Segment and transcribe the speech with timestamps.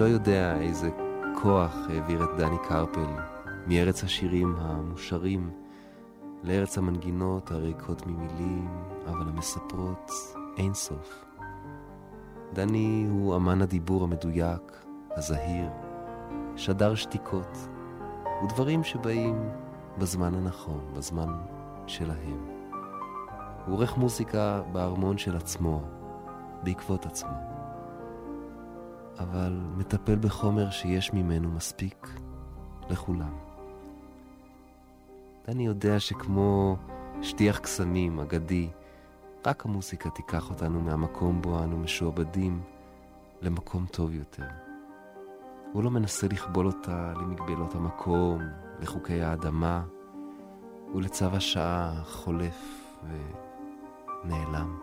[0.00, 0.90] לא יודע איזה
[1.42, 3.06] כוח העביר את דני קרפל
[3.66, 5.50] מארץ השירים המושרים
[6.42, 8.68] לארץ המנגינות הריקות ממילים,
[9.06, 10.10] אבל המספרות
[10.56, 11.24] אין סוף.
[12.52, 15.70] דני הוא אמן הדיבור המדויק, הזהיר,
[16.56, 17.68] שדר שתיקות,
[18.44, 19.50] ודברים שבאים
[19.98, 21.32] בזמן הנכון, בזמן
[21.86, 22.46] שלהם.
[23.66, 25.82] הוא עורך מוזיקה בארמון של עצמו,
[26.62, 27.59] בעקבות עצמו,
[29.20, 32.08] אבל מטפל בחומר שיש ממנו מספיק
[32.90, 33.36] לכולם.
[35.46, 36.76] דני יודע שכמו
[37.22, 38.68] שטיח קסמים אגדי,
[39.46, 42.62] רק המוסיקה תיקח אותנו מהמקום בו אנו משועבדים
[43.42, 44.46] למקום טוב יותר.
[45.72, 48.40] הוא לא מנסה לכבול אותה למגבלות המקום,
[48.80, 49.84] לחוקי האדמה
[50.94, 52.90] ולצו השעה החולף
[54.24, 54.78] ונעלם.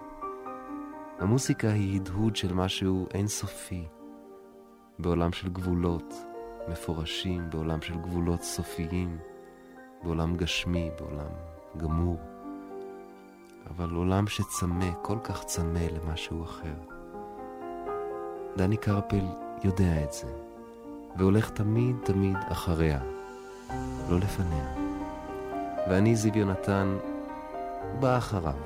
[1.19, 3.87] המוסיקה היא הדהוד של משהו אינסופי,
[4.99, 6.13] בעולם של גבולות
[6.67, 9.17] מפורשים, בעולם של גבולות סופיים,
[10.03, 11.31] בעולם גשמי, בעולם
[11.77, 12.17] גמור.
[13.69, 16.75] אבל עולם שצמא, כל כך צמא למשהו אחר.
[18.55, 19.25] דני קרפל
[19.63, 20.27] יודע את זה,
[21.17, 22.99] והולך תמיד תמיד אחריה,
[24.09, 24.73] לא לפניה.
[25.89, 26.97] ואני, זיו יונתן,
[27.99, 28.59] בא אחריו,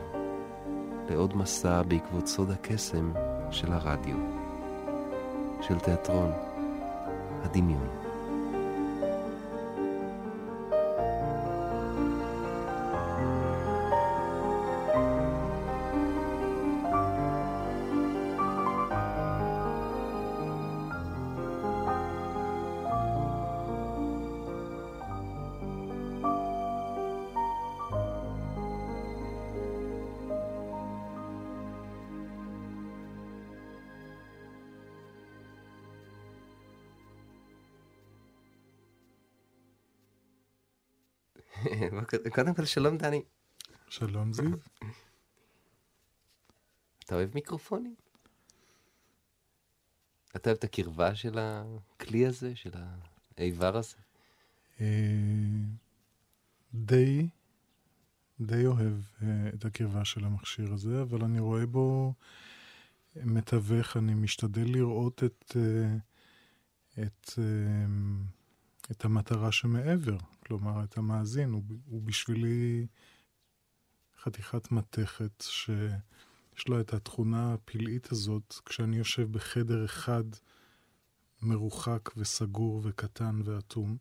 [1.09, 3.11] לעוד מסע בעקבות סוד הקסם
[3.51, 4.40] של הרדיו,
[5.61, 6.31] של תיאטרון
[7.43, 8.00] הדמיון.
[42.31, 43.23] קודם כל שלום דני.
[43.89, 44.51] שלום זיו.
[47.05, 47.95] אתה אוהב מיקרופונים?
[50.35, 52.71] אתה אוהב את הקרבה של הכלי הזה, של
[53.37, 53.97] האיבר הזה?
[54.81, 54.85] אה,
[56.73, 57.27] די,
[58.41, 62.13] די אוהב אה, את הקרבה של המכשיר הזה, אבל אני רואה בו
[63.15, 65.95] מתווך, אני משתדל לראות את, אה,
[67.03, 67.39] את,
[68.91, 70.17] את המטרה שמעבר.
[70.45, 72.87] כלומר, את המאזין, הוא, הוא בשבילי
[74.23, 80.23] חתיכת מתכת שיש לו את התכונה הפלאית הזאת, כשאני יושב בחדר אחד
[81.41, 83.97] מרוחק וסגור וקטן ואטום,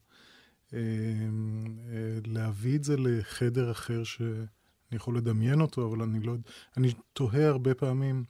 [0.73, 4.47] אה, אה, להביא את זה לחדר אחר שאני
[4.93, 6.35] יכול לדמיין אותו, אבל אני לא...
[6.77, 8.25] אני תוהה הרבה פעמים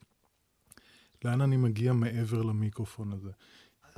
[1.25, 3.31] לאן אני מגיע מעבר למיקרופון הזה.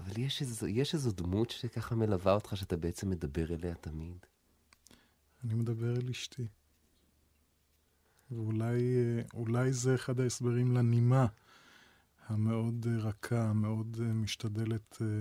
[0.04, 4.26] אבל יש איזו, יש איזו דמות שככה מלווה אותך, שאתה בעצם מדבר אליה תמיד.
[5.44, 6.46] אני מדבר אל אשתי.
[8.30, 11.26] ואולי זה אחד ההסברים לנימה
[12.26, 15.20] המאוד רכה, המאוד משתדלת אה,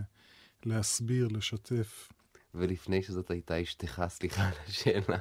[0.65, 2.09] להסביר, לשתף.
[2.55, 5.17] ולפני שזאת הייתה אשתך, סליחה על השאלה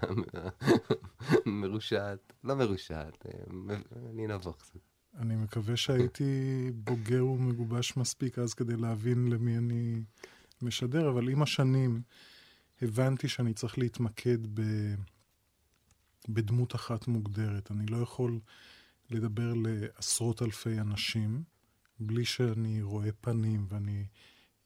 [1.46, 3.76] מרושעת, לא מרושעת, אה,
[4.10, 4.89] אני נבוך קצת.
[5.18, 10.02] אני מקווה שהייתי בוגר ומגובש מספיק אז כדי להבין למי אני
[10.62, 12.02] משדר, אבל עם השנים
[12.82, 14.62] הבנתי שאני צריך להתמקד ב...
[16.28, 17.70] בדמות אחת מוגדרת.
[17.70, 18.40] אני לא יכול
[19.10, 21.42] לדבר לעשרות אלפי אנשים
[22.00, 24.04] בלי שאני רואה פנים ואני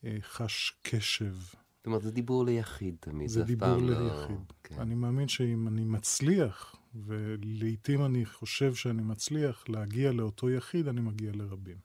[0.04, 1.34] אה, חש קשב.
[1.34, 4.36] זאת אומרת, זה דיבור ליחיד תמיד, זה, זה דיבור ליחיד.
[4.36, 4.54] לא...
[4.64, 4.80] כן.
[4.80, 11.32] אני מאמין שאם אני מצליח ולעיתים אני חושב שאני מצליח להגיע לאותו יחיד, אני מגיע
[11.34, 11.76] לרבים.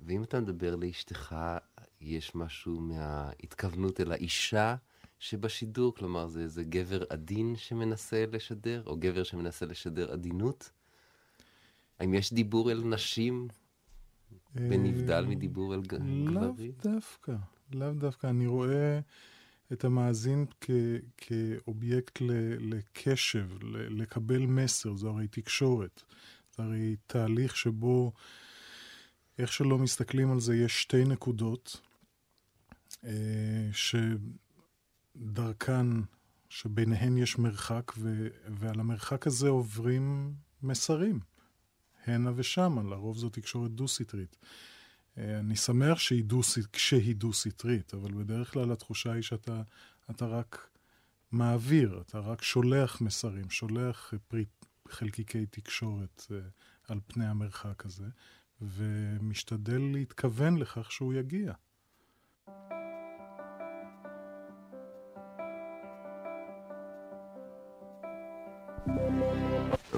[0.00, 1.36] ואם אתה מדבר לאשתך,
[2.00, 4.76] יש משהו מההתכוונות אל האישה
[5.18, 5.94] שבשידור?
[5.94, 10.70] כלומר, זה איזה גבר עדין שמנסה לשדר, או גבר שמנסה לשדר עדינות?
[11.98, 13.48] האם יש דיבור אל נשים
[14.54, 16.28] בנבדל מדיבור אל גברים?
[16.28, 16.52] לאו
[16.82, 17.34] דווקא,
[17.72, 18.26] לאו דווקא.
[18.26, 19.00] אני רואה...
[19.72, 20.70] את המאזין כ,
[21.16, 26.02] כאובייקט ל, לקשב, ל, לקבל מסר, זה הרי תקשורת.
[26.56, 28.12] זה הרי תהליך שבו,
[29.38, 31.80] איך שלא מסתכלים על זה, יש שתי נקודות
[33.04, 33.70] אה,
[35.16, 35.86] שדרכן,
[36.48, 41.20] שביניהן יש מרחק, ו, ועל המרחק הזה עוברים מסרים,
[42.06, 44.36] הנה ושמה, לרוב זו תקשורת דו-סטרית.
[45.18, 46.40] אה, אני שמח שהיא דו,
[46.72, 49.62] כשהיא דו-סטרית, אבל בדרך כלל התחושה היא שאתה
[50.10, 50.68] אתה רק
[51.32, 54.44] מעביר, אתה רק שולח מסרים, שולח אה, פרי,
[54.88, 56.38] חלקיקי תקשורת אה,
[56.88, 58.06] על פני המרחק הזה,
[58.60, 61.52] ומשתדל להתכוון לכך שהוא יגיע.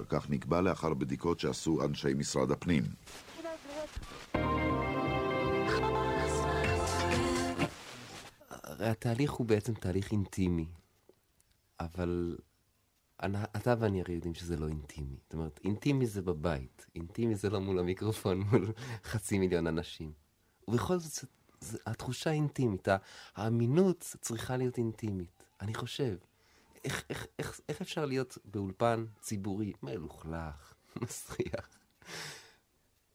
[0.08, 2.82] כך נקבע לאחר בדיקות שעשו אנשי משרד הפנים.
[8.74, 10.66] הרי התהליך הוא בעצם תהליך אינטימי,
[11.80, 12.36] אבל
[13.24, 15.16] אתה ואני הרי יודעים שזה לא אינטימי.
[15.22, 18.72] זאת אומרת, אינטימי זה בבית, אינטימי זה לא מול המיקרופון, מול
[19.04, 20.12] חצי מיליון אנשים.
[20.68, 21.28] ובכל זאת,
[21.60, 22.88] זה, התחושה אינטימית,
[23.34, 26.16] האמינות צריכה להיות אינטימית, אני חושב.
[26.84, 31.68] איך, איך, איך, איך אפשר להיות באולפן ציבורי מלוכלך, מסריח,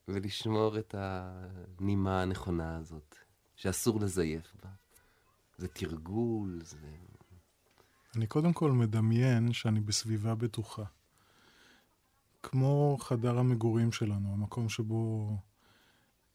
[0.07, 3.15] ולשמור את הנימה הנכונה הזאת,
[3.55, 4.69] שאסור לזייף בה?
[5.59, 6.77] זה תרגול, זה...
[8.15, 10.83] אני קודם כל מדמיין שאני בסביבה בטוחה.
[12.43, 15.35] כמו חדר המגורים שלנו, המקום שבו...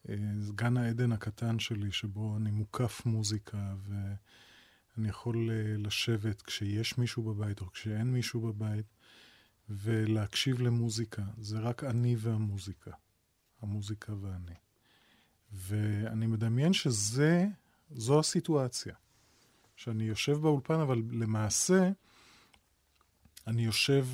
[0.08, 0.14] אה,
[0.54, 7.60] גן העדן הקטן שלי, שבו אני מוקף מוזיקה, ואני יכול אה, לשבת כשיש מישהו בבית
[7.60, 8.86] או כשאין מישהו בבית,
[9.68, 11.22] ולהקשיב למוזיקה.
[11.38, 12.90] זה רק אני והמוזיקה.
[13.62, 14.54] המוזיקה ואני.
[15.52, 17.46] ואני מדמיין שזה,
[17.90, 18.94] זו הסיטואציה.
[19.76, 21.90] שאני יושב באולפן, אבל למעשה
[23.46, 24.06] אני יושב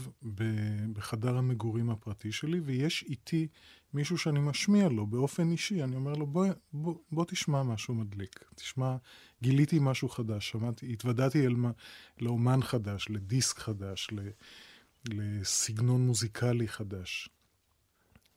[0.93, 3.49] בחדר המגורים הפרטי שלי, ויש איתי
[3.95, 5.83] מישהו שאני משמיע לו באופן אישי.
[5.83, 8.45] אני אומר לו, בוא, בוא, בוא תשמע משהו מדליק.
[8.55, 8.97] תשמע,
[9.43, 11.55] גיליתי משהו חדש, שמעתי, התוודעתי אל,
[12.21, 14.09] לאומן חדש, לדיסק חדש,
[15.09, 17.29] לסגנון מוזיקלי חדש.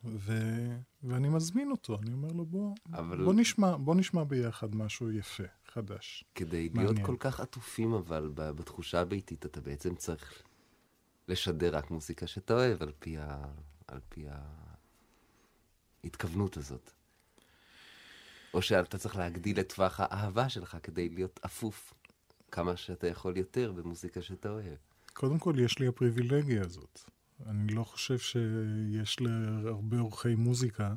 [0.05, 0.33] ו...
[1.03, 3.23] ואני מזמין אותו, אני אומר לו, בוא, אבל...
[3.23, 6.25] בוא, נשמע, בוא נשמע ביחד משהו יפה, חדש.
[6.35, 6.94] כדי מעניין.
[6.94, 10.44] להיות כל כך עטופים, אבל בתחושה הביתית, אתה בעצם צריך
[11.27, 13.45] לשדר רק מוזיקה שאתה אוהב, על פי, ה...
[13.88, 14.25] על פי
[16.03, 16.91] ההתכוונות הזאת.
[18.53, 21.94] או שאתה צריך להגדיל את טווח האהבה שלך כדי להיות אפוף
[22.51, 24.77] כמה שאתה יכול יותר במוזיקה שאתה אוהב.
[25.13, 27.03] קודם כל, יש לי הפריבילגיה הזאת.
[27.48, 30.95] אני לא חושב שיש להרבה עורכי מוזיקה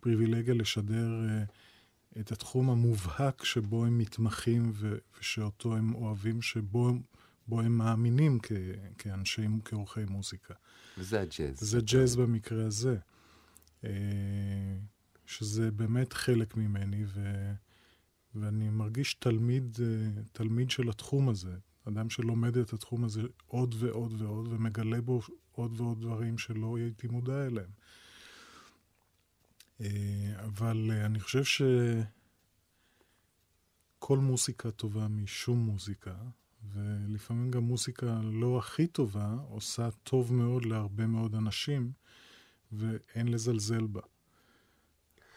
[0.00, 6.92] פריבילגיה לשדר uh, את התחום המובהק שבו הם מתמחים ו- ושאותו הם אוהבים, שבו
[7.46, 8.52] בו הם מאמינים כ-
[8.98, 10.54] כאנשי, כעורכי מוזיקה.
[10.98, 11.60] וזה הג'אז.
[11.60, 12.96] זה ג'אז במקרה הזה.
[13.82, 13.86] Uh,
[15.26, 17.52] שזה באמת חלק ממני, ו-
[18.34, 21.56] ואני מרגיש תלמיד, uh, תלמיד של התחום הזה.
[21.88, 25.20] אדם שלומד את התחום הזה עוד ועוד ועוד, ומגלה בו
[25.52, 27.70] עוד ועוד דברים שלא הייתי מודע אליהם.
[29.80, 31.44] אה, אבל אה, אני חושב
[33.98, 36.14] שכל מוסיקה טובה משום מוזיקה,
[36.72, 41.92] ולפעמים גם מוסיקה לא הכי טובה, עושה טוב מאוד להרבה מאוד אנשים,
[42.72, 44.00] ואין לזלזל בה.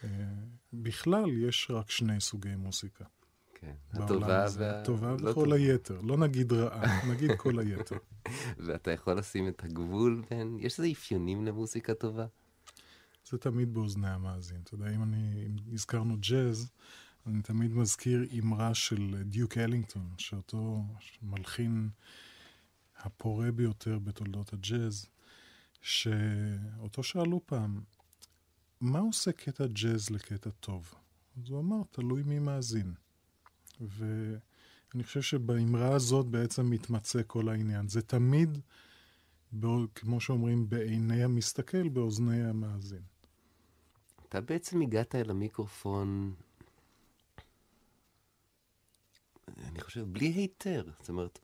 [0.04, 0.08] אה,
[0.72, 3.04] בכלל, יש רק שני סוגי מוזיקה.
[3.62, 4.80] כן, הטובה וה...
[4.80, 6.00] הטובה לא וכל היתר.
[6.00, 7.96] לא נגיד רעה, נגיד כל היתר.
[8.66, 10.56] ואתה יכול לשים את הגבול בין...
[10.60, 12.26] יש איזה אפיונים למוזיקה טובה?
[13.30, 14.60] זה תמיד באוזני המאזין.
[14.64, 15.46] אתה יודע, אם אני...
[15.46, 16.70] אם הזכרנו ג'אז,
[17.26, 20.84] אני תמיד מזכיר אמרה של דיוק אלינגטון, שאותו
[21.22, 21.88] מלחין
[22.98, 25.06] הפורה ביותר בתולדות הג'אז,
[25.80, 27.80] שאותו שאלו פעם,
[28.80, 30.94] מה עושה קטע ג'אז לקטע טוב?
[31.36, 32.94] אז הוא אמר, תלוי מי מאזין.
[33.88, 37.88] ואני חושב שבאמרה הזאת בעצם מתמצא כל העניין.
[37.88, 38.58] זה תמיד,
[39.94, 43.02] כמו שאומרים, בעיני המסתכל, באוזני המאזין.
[44.28, 46.34] אתה בעצם הגעת אל המיקרופון,
[49.58, 50.84] אני חושב, בלי היתר.
[51.00, 51.38] זאת אומרת,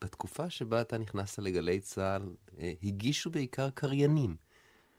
[0.00, 4.36] בתקופה שבה אתה נכנסת לגלי צה"ל, אה, הגישו בעיקר קריינים.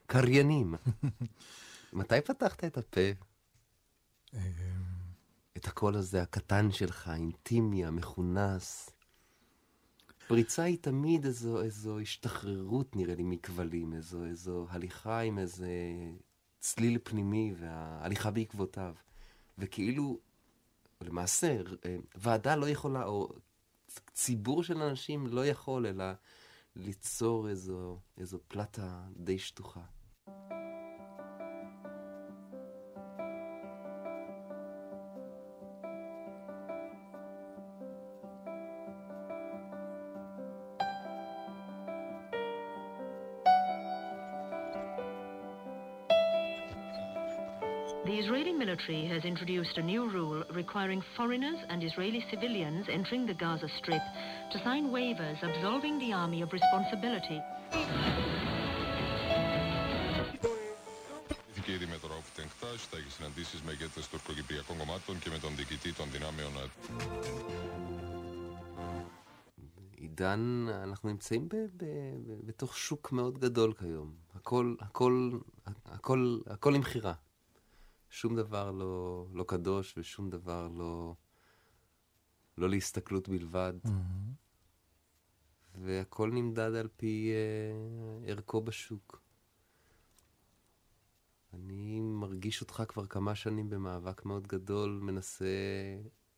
[0.05, 0.75] קריינים.
[1.93, 3.01] מתי פתחת את הפה?
[5.63, 8.89] את הקול הזה הקטן שלך, האינטימי, המכונס.
[10.27, 15.69] פריצה היא תמיד איזו, איזו השתחררות, נראה לי, מכבלים, איזו, איזו הליכה עם איזה
[16.59, 18.95] צליל פנימי וההליכה בעקבותיו.
[19.57, 20.19] וכאילו,
[21.01, 21.57] למעשה,
[22.15, 23.29] ועדה לא יכולה, או
[24.13, 26.05] ציבור של אנשים לא יכול, אלא
[26.75, 29.83] ליצור איזו, איזו פלטה די שטוחה.
[48.72, 54.02] military has introduced a new rule requiring foreigners and Israeli civilians entering the Gaza Strip
[54.52, 57.40] to sign waivers absolving the army of responsibility.
[62.90, 66.52] θα έχει συναντήσεις με ηγέτες τουρκοκυπριακών κομμάτων και με τον διοικητή των δυνάμεων
[70.18, 74.14] בעידן, אנחנו נמצאים ב, ב, ב, בתוך שוק מאוד גדול כיום.
[74.34, 75.38] הכל, הכל,
[75.86, 77.12] הכל, הכל למכירה.
[78.13, 81.15] שום דבר לא, לא קדוש ושום דבר לא,
[82.57, 83.73] לא להסתכלות בלבד.
[83.85, 83.89] Mm-hmm.
[85.75, 89.21] והכל נמדד על פי uh, ערכו בשוק.
[91.53, 95.45] אני מרגיש אותך כבר כמה שנים במאבק מאוד גדול, מנסה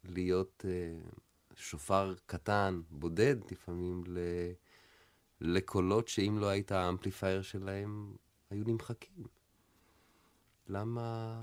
[0.03, 1.15] להיות uh,
[1.55, 4.19] שופר קטן, בודד לפעמים, ל...
[5.41, 8.15] לקולות שאם לא היית האמפליפייר שלהם,
[8.49, 9.23] היו נמחקים.
[10.67, 11.41] למה,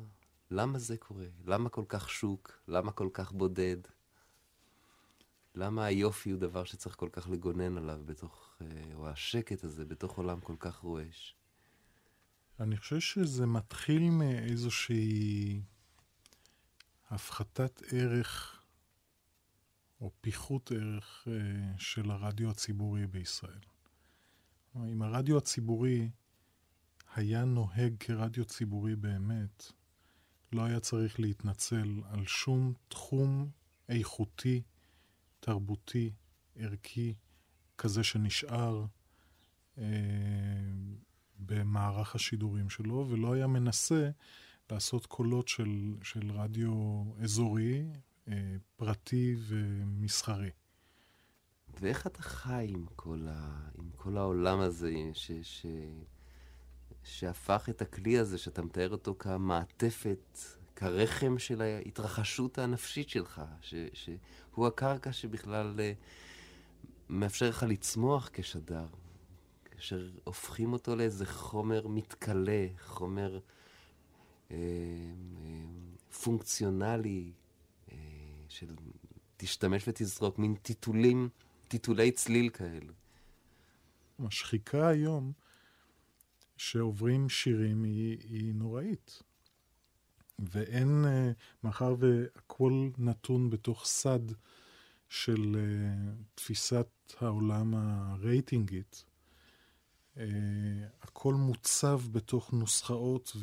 [0.53, 1.27] למה זה קורה?
[1.45, 2.53] למה כל כך שוק?
[2.69, 3.77] למה כל כך בודד?
[5.55, 10.19] למה היופי הוא דבר שצריך כל כך לגונן עליו בתוך, אה, או השקט הזה בתוך
[10.19, 11.37] עולם כל כך רועש?
[12.61, 15.63] אני חושב שזה מתחיל מאיזושהי
[17.11, 18.63] הפחתת ערך
[20.01, 23.61] או פיחות ערך אה, של הרדיו הציבורי בישראל.
[24.77, 26.11] אם הרדיו הציבורי
[27.15, 29.73] היה נוהג כרדיו ציבורי באמת,
[30.53, 33.51] לא היה צריך להתנצל על שום תחום
[33.89, 34.63] איכותי,
[35.41, 36.13] תרבותי,
[36.57, 37.15] ערכי,
[37.79, 38.85] כזה שנשאר
[39.79, 39.85] אה,
[41.39, 44.11] במערך השידורים שלו, ולא היה מנסה
[44.71, 47.85] לעשות קולות של, של רדיו אזורי,
[48.29, 50.51] אה, פרטי ומסחרי.
[51.81, 53.69] ואיך אתה חי עם כל, ה...
[53.79, 55.33] עם כל העולם הזה, ש...
[55.43, 55.67] ש...
[57.05, 60.39] שהפך את הכלי הזה, שאתה מתאר אותו כמעטפת,
[60.77, 63.75] כרחם של ההתרחשות הנפשית שלך, ש...
[63.93, 65.93] שהוא הקרקע שבכלל אה,
[67.09, 68.87] מאפשר לך לצמוח כשדר,
[69.65, 73.39] כאשר הופכים אותו לאיזה חומר מתכלה, חומר
[74.51, 74.57] אה, אה,
[76.23, 77.33] פונקציונלי,
[78.49, 78.75] של
[79.37, 81.29] תשתמש ותזרוק, מין טיטולים,
[81.69, 82.93] טיטולי צליל כאלה.
[84.27, 85.33] השחיקה היום
[86.63, 89.23] שעוברים שירים היא, היא נוראית.
[90.39, 91.31] ואין, אה,
[91.65, 94.21] מאחר והכל נתון בתוך סד
[95.09, 95.59] של uh,
[96.35, 96.89] תפיסת
[97.21, 99.05] העולם הרייטינגית,
[100.17, 100.21] uh,
[101.03, 103.37] הכל מוצב בתוך נוסחאות,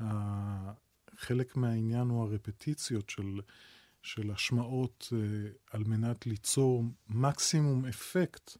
[0.00, 3.40] וחלק מהעניין הוא הרפטיציות של
[4.02, 5.18] של השמעות אה,
[5.70, 8.56] על מנת ליצור מקסימום אפקט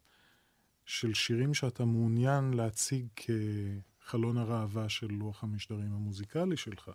[0.91, 6.91] של שירים שאתה מעוניין להציג כחלון הראווה של לוח המשדרים המוזיקלי שלך.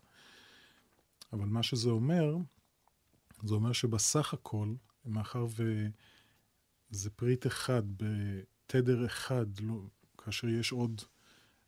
[1.34, 2.38] אבל מה שזה אומר,
[3.44, 4.74] זה אומר שבסך הכל,
[5.06, 5.46] מאחר
[6.92, 9.82] וזה פריט אחד בתדר אחד, לא,
[10.18, 11.02] כאשר יש עוד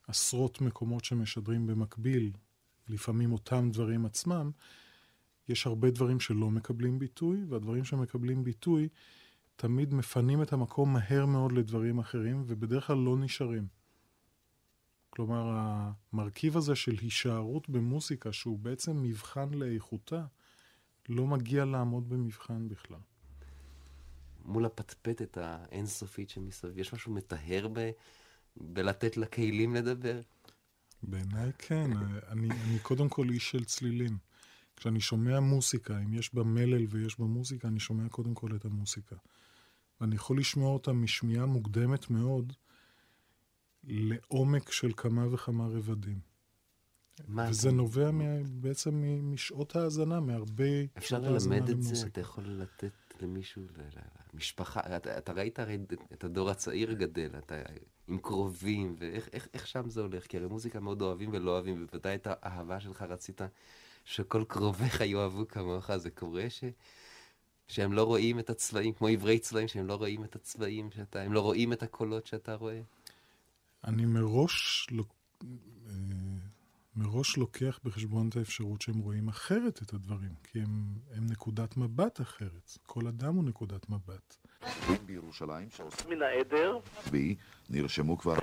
[0.08, 2.32] עשרות מקומות שמשדרים במקביל,
[2.88, 4.52] לפעמים אותם דברים עצמם,
[5.50, 8.90] יש הרבה דברים שלא מקבלים ביטוי, והדברים שמקבלים ביטוי
[9.58, 13.68] תמיד מפנים את המקום מהר מאוד לדברים אחרים, ובדרך כלל לא נשארים.
[15.10, 15.58] כלומר,
[16.14, 20.26] המרכיב הזה של הישארות במוסיקה, שהוא בעצם מבחן לאיכותה,
[21.10, 23.00] לא מגיע לעמוד במבחן בכלל.
[24.46, 27.92] מול הפטפטת האינסופית שמסביב, יש משהו מטהר ב...
[28.62, 30.22] בלתת לכלים לדבר?
[31.04, 31.92] בעיניי כן.
[32.28, 34.18] אני, אני קודם כל איש של צלילים.
[34.76, 38.66] כשאני שומע מוסיקה, אם יש בה מלל ויש בה מוזיקה, אני שומע קודם כל את
[38.66, 39.16] המוסיקה.
[40.02, 42.54] ואני יכול לשמוע אותה משמיעה מוקדמת מאוד
[43.84, 46.20] לעומק של כמה וכמה רבדים.
[47.50, 47.78] וזה אתה...
[47.78, 50.64] נובע מה, בעצם משעות ההאזנה, מהרבה
[50.98, 52.08] אפשר ללמד את זה?
[52.08, 53.64] אתה יכול לתת למישהו,
[54.34, 55.78] למשפחה, אתה, אתה ראית הרי
[56.14, 57.56] את הדור הצעיר גדל, אתה
[58.08, 60.28] עם קרובים, ואיך איך, איך שם זה הולך?
[60.28, 63.42] כי הרי מוזיקה מאוד אוהבים ולא אוהבים, ובוודאי את האהבה שלך רצית
[64.06, 66.64] שכל קרוביך יאהבו כמוך, זה קורה ש...
[67.68, 71.34] שהם לא רואים את הצבעים, כמו עברי צבעים, שהם לא רואים את הצבעים שאתה, הם
[71.34, 72.82] לא רואים את הקולות שאתה רואה?
[73.84, 75.04] אני מראש, לא,
[76.96, 80.84] מראש לוקח בחשבון את האפשרות שהם רואים אחרת את הדברים, כי הם,
[81.16, 82.78] הם נקודת מבט אחרת.
[82.86, 84.36] כל אדם הוא נקודת מבט.
[85.06, 86.80] בירושלים שעושים מן העדר.
[87.12, 87.36] בי
[87.70, 88.38] נרשמו כבר.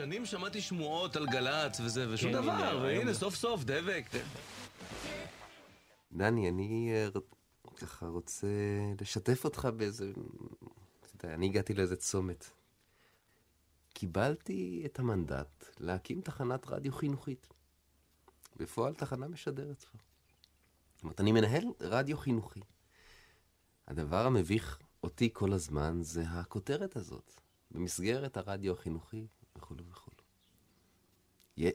[0.00, 4.04] שנים שמעתי שמועות על גל"צ וזה, ושום כן, דבר, והנה, סוף סוף, דבק.
[6.12, 7.08] דני, אני אה,
[7.76, 8.46] ככה רוצה
[9.00, 10.10] לשתף אותך באיזה...
[10.10, 12.50] אתה יודע, אני הגעתי לאיזה צומת.
[13.92, 17.48] קיבלתי את המנדט להקים תחנת רדיו חינוכית.
[18.56, 20.00] בפועל תחנה משדרת כבר.
[20.94, 22.60] זאת אומרת, אני מנהל רדיו חינוכי.
[23.88, 27.40] הדבר המביך אותי כל הזמן זה הכותרת הזאת,
[27.70, 29.26] במסגרת הרדיו החינוכי
[29.60, 30.16] וכולו וכולו.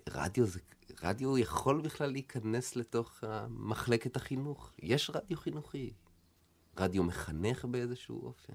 [0.10, 0.60] רדיו, זה,
[1.04, 4.74] רדיו יכול בכלל להיכנס לתוך מחלקת החינוך.
[4.80, 5.94] יש רדיו חינוכי.
[6.78, 8.54] רדיו מחנך באיזשהו אופן.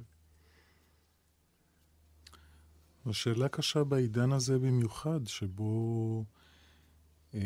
[3.05, 6.25] זו שאלה קשה בעידן הזה במיוחד, שבו
[7.35, 7.41] אה,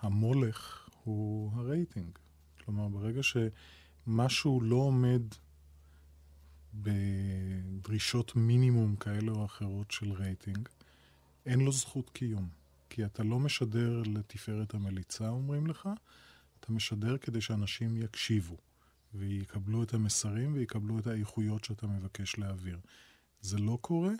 [0.00, 2.18] המולך הוא הרייטינג.
[2.64, 5.22] כלומר, ברגע שמשהו לא עומד
[6.74, 10.68] בדרישות מינימום כאלה או אחרות של רייטינג,
[11.48, 12.48] אין לו זכות קיום.
[12.90, 15.88] כי אתה לא משדר לתפארת המליצה, אומרים לך,
[16.60, 18.56] אתה משדר כדי שאנשים יקשיבו,
[19.14, 22.78] ויקבלו את המסרים ויקבלו את האיכויות שאתה מבקש להעביר.
[23.40, 24.12] זה לא קורה,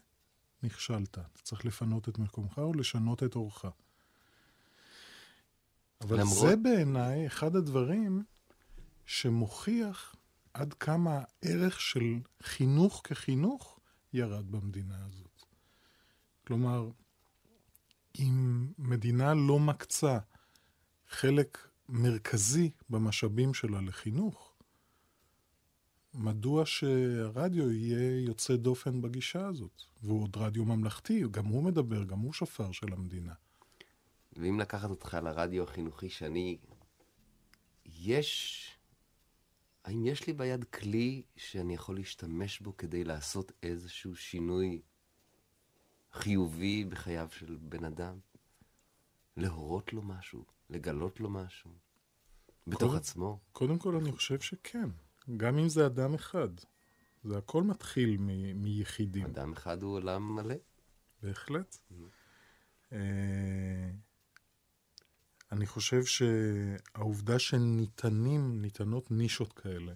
[0.63, 1.19] נכשלת.
[1.19, 3.65] אתה צריך לפנות את מקומך או לשנות את אורך.
[6.01, 6.49] אבל למרות...
[6.49, 8.23] זה בעיניי אחד הדברים
[9.07, 10.15] שמוכיח
[10.55, 13.81] עד כמה הערך של חינוך כחינוך
[14.13, 15.43] ירד במדינה הזאת.
[16.47, 16.91] כלומר,
[18.19, 20.19] אם מדינה לא מקצה
[21.09, 24.53] חלק מרכזי במשאבים שלה לחינוך,
[26.15, 29.83] מדוע שהרדיו יהיה יוצא דופן בגישה הזאת?
[30.03, 33.35] והוא עוד רדיו ממלכתי, גם הוא מדבר, גם הוא שופר של המדינה.
[34.33, 36.59] ואם לקחת אותך לרדיו החינוכי שאני...
[37.87, 38.65] יש...
[39.85, 44.81] האם יש לי ביד כלי שאני יכול להשתמש בו כדי לעשות איזשהו שינוי
[46.13, 48.19] חיובי בחייו של בן אדם?
[49.37, 50.45] להורות לו משהו?
[50.71, 51.71] לגלות לו משהו?
[52.67, 53.39] בתוך קודם, עצמו?
[53.53, 54.89] קודם כל, אני חושב שכן.
[55.37, 56.49] גם אם זה אדם אחד.
[57.25, 59.27] זה הכל מתחיל מ- מיחידים.
[59.27, 60.55] אדם אחד הוא עולם מלא.
[61.23, 61.79] בהחלט.
[61.93, 62.95] Mm-hmm.
[65.53, 69.93] אני חושב שהעובדה שניתנים, ניתנות נישות כאלה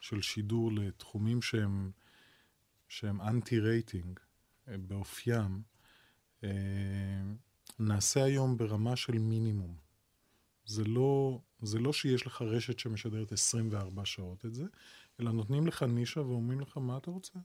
[0.00, 1.90] של שידור לתחומים שהם,
[2.88, 4.20] שהם אנטי רייטינג
[4.68, 5.62] באופיים,
[6.44, 6.50] אה,
[7.78, 9.76] נעשה היום ברמה של מינימום.
[10.66, 14.64] זה לא, זה לא שיש לך רשת שמשדרת 24 שעות את זה,
[15.20, 17.38] אלא נותנים לך נישה ואומרים לך מה אתה רוצה.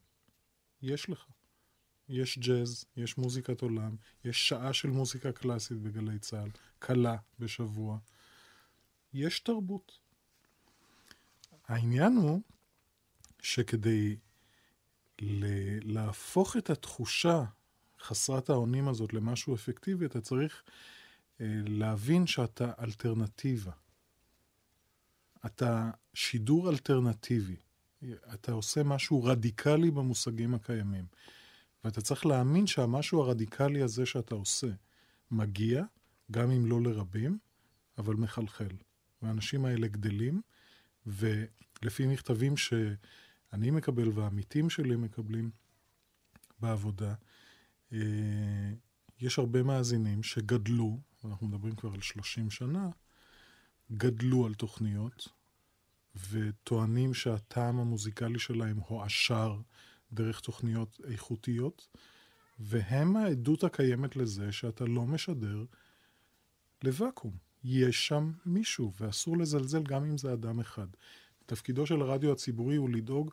[0.82, 1.26] יש לך.
[2.10, 7.98] יש ג'אז, יש מוזיקת עולם, יש שעה של מוזיקה קלאסית בגלי צה"ל, קלה בשבוע.
[9.14, 10.00] יש תרבות.
[11.68, 12.42] העניין הוא
[13.42, 14.18] שכדי
[15.22, 17.44] ל- להפוך את התחושה
[18.00, 20.64] חסרת האונים הזאת למשהו אפקטיבי, אתה צריך
[21.42, 23.72] אה, להבין שאתה אלטרנטיבה.
[25.46, 27.56] אתה שידור אלטרנטיבי.
[28.34, 31.06] אתה עושה משהו רדיקלי במושגים הקיימים.
[31.84, 34.68] ואתה צריך להאמין שהמשהו הרדיקלי הזה שאתה עושה
[35.32, 35.84] מגיע,
[36.32, 37.38] גם אם לא לרבים,
[37.98, 38.76] אבל מחלחל.
[39.22, 40.42] והאנשים האלה גדלים,
[41.06, 42.58] ולפי מכתבים
[43.52, 45.52] שאני מקבל והעמיתים שלי מקבלים
[46.60, 47.14] בעבודה,
[47.94, 47.98] אה,
[49.20, 52.90] יש הרבה מאזינים שגדלו, אנחנו מדברים כבר על 30 שנה,
[53.92, 55.28] גדלו על תוכניות,
[56.30, 59.60] וטוענים שהטעם המוזיקלי שלהם הועשר
[60.14, 61.88] דרך תוכניות איכותיות,
[62.60, 65.66] והם העדות הקיימת לזה שאתה לא משדר
[66.84, 67.38] לוואקום.
[67.64, 70.88] יש שם מישהו, ואסור לזלזל גם אם זה אדם אחד.
[71.46, 73.32] תפקידו של הרדיו הציבורי הוא לדאוג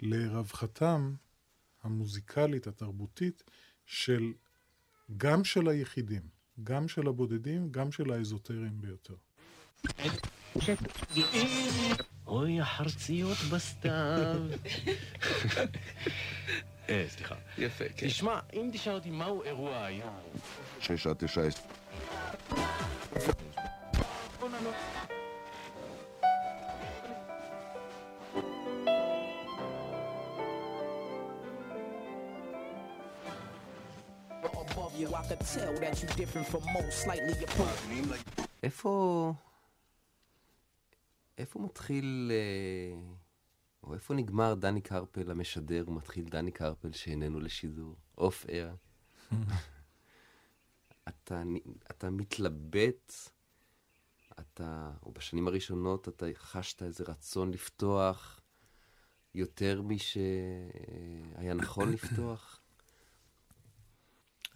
[0.00, 1.14] לרווחתם
[1.82, 3.42] המוזיקלית, התרבותית,
[3.86, 4.32] של,
[5.16, 6.22] גם של היחידים,
[6.64, 9.14] גם של הבודדים, גם של האזוטריים ביותר.
[12.26, 13.92] אוי, החרציות בסתיו.
[16.88, 17.34] אה, סליחה.
[17.58, 18.06] יפה, כן.
[18.06, 20.20] תשמע, אם תשאל אותי מהו אירוע היום...
[20.80, 21.78] שש עד תשע עשרה.
[38.62, 39.32] איפה...
[41.38, 43.00] איפה מתחיל, אה,
[43.82, 47.96] או איפה נגמר דני קרפל המשדר ומתחיל דני קרפל שאיננו לשידור?
[48.18, 48.74] אוף אר.
[51.08, 51.42] אתה,
[51.90, 53.12] אתה מתלבט,
[54.40, 58.40] אתה, או בשנים הראשונות אתה חשת איזה רצון לפתוח
[59.34, 62.60] יותר משהיה נכון לפתוח?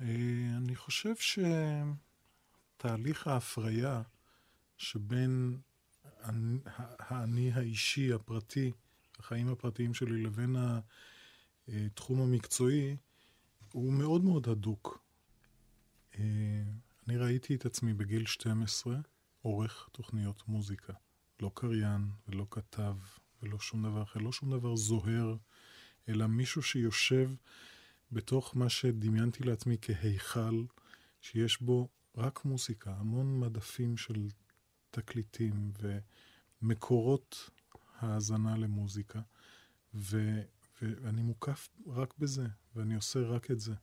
[0.03, 1.15] אה, אני חושב
[2.77, 4.03] שתהליך ההפריה
[4.77, 5.59] שבין
[6.99, 8.73] האני האישי, הפרטי,
[9.19, 10.57] החיים הפרטיים שלי, לבין
[11.69, 12.97] התחום המקצועי,
[13.73, 15.05] הוא מאוד מאוד הדוק.
[16.19, 16.63] אה,
[17.09, 18.97] אני ראיתי את עצמי בגיל 12
[19.43, 20.93] עורך תוכניות מוזיקה.
[21.41, 22.95] לא קריין ולא כתב
[23.43, 25.37] ולא שום דבר אחר, לא שום דבר זוהר
[26.09, 27.31] אלא מישהו שיושב
[28.13, 30.65] בתוך מה שדמיינתי לעצמי כהיכל,
[31.21, 34.29] שיש בו רק מוזיקה, המון מדפים של
[34.91, 35.73] תקליטים
[36.63, 37.51] ומקורות
[37.99, 39.21] האזנה למוזיקה,
[39.95, 40.41] ו,
[40.83, 42.47] ואני מוקף רק בזה,
[42.77, 43.75] ואני עושה רק את זה.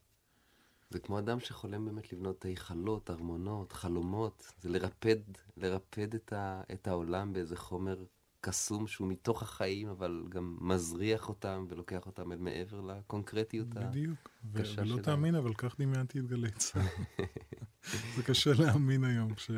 [0.90, 5.20] זה כמו אדם שחולם באמת לבנות היכלות, ארמונות, חלומות, זה לרפד,
[5.58, 8.06] לרפד את, ה, את העולם באיזה חומר
[8.42, 14.30] קסום שהוא מתוך החיים, אבל גם מזריח אותם ולוקח אותם אל מעבר לקונקרטיות בדיוק.
[14.54, 14.92] הקשה שלהם.
[14.92, 17.26] ולא תאמין, אבל כך דמיינתי את גלי צה"ל.
[18.16, 19.52] זה קשה להאמין היום, ש...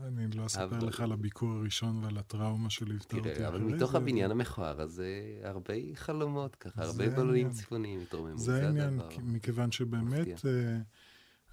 [0.00, 3.48] אני לא אספר לך על הביקור הראשון ועל הטראומה שליוותה אותי זה.
[3.48, 8.38] אבל מתוך הבניין המכוער הזה, הרבה חלומות ככה, הרבה בלונים צפוניים התרוממו.
[8.38, 10.78] זה העניין, מכיוון שבאמת, אה,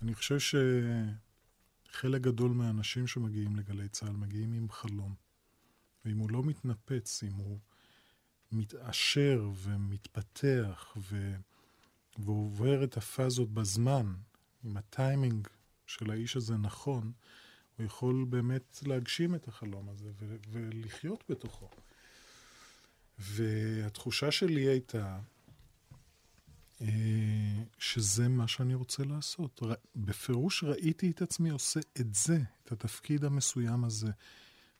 [0.01, 0.37] אני חושב
[1.89, 5.28] שחלק גדול מהאנשים שמגיעים לגלי צה"ל מגיעים עם חלום.
[6.05, 7.59] ואם הוא לא מתנפץ, אם הוא
[8.51, 11.35] מתעשר ומתפתח ו...
[12.17, 14.13] ועובר את הפאזות בזמן,
[14.65, 15.47] אם הטיימינג
[15.87, 17.11] של האיש הזה נכון,
[17.77, 21.69] הוא יכול באמת להגשים את החלום הזה ו- ולחיות בתוכו.
[23.19, 25.19] והתחושה שלי הייתה
[26.81, 26.87] אה,
[27.77, 29.61] שזה מה שאני רוצה לעשות.
[29.95, 34.11] בפירוש ראיתי את עצמי עושה את זה, את התפקיד המסוים הזה.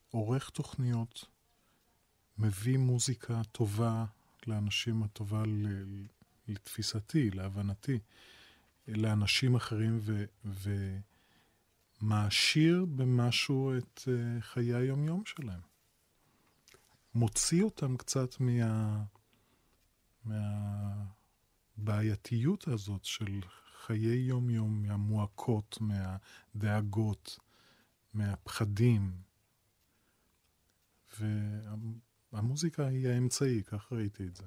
[0.10, 1.26] עורך תוכניות,
[2.38, 4.06] מביא מוזיקה טובה
[4.48, 5.44] לאנשים, הטובה
[6.48, 8.00] לתפיסתי, להבנתי,
[8.88, 10.26] לאנשים אחרים, ו...
[10.46, 11.00] ו-
[12.02, 15.60] מעשיר במשהו את uh, חיי היומיום שלהם.
[17.16, 19.04] מוציא אותם קצת מה...
[21.78, 23.42] מהבעייתיות הזאת של
[23.86, 27.40] חיי יום-יום, מהמועקות, מהדאגות,
[28.14, 29.12] מהפחדים.
[32.32, 34.44] והמוזיקה היא האמצעי, כך ראיתי את זה.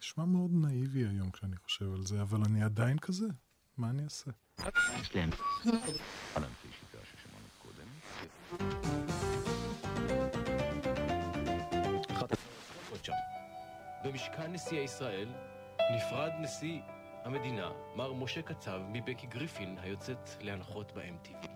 [0.00, 3.26] נשמע מאוד נאיבי היום כשאני חושב על זה, אבל אני עדיין כזה,
[3.76, 4.30] מה אני אעשה?
[14.04, 15.28] במשכן נשיאי ישראל
[15.96, 16.80] נפרד נשיא
[17.24, 21.48] המדינה, מר משה קצב, מבקי גריפין היוצאת להנחות ב-MTV.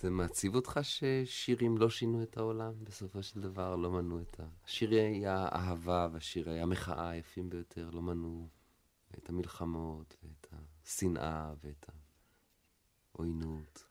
[0.00, 4.44] זה מעציב אותך ששירים לא שינו את העולם בסופו של דבר, לא מנעו את ה...
[4.66, 8.48] שירי האהבה והשירי המחאה היפים ביותר לא מנעו
[9.18, 11.86] את המלחמות ואת השנאה ואת
[13.12, 13.84] העוינות.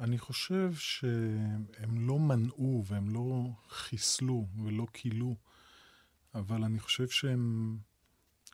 [0.00, 5.36] אני חושב שהם לא מנעו והם לא חיסלו ולא כילו,
[6.34, 7.78] אבל אני חושב שהם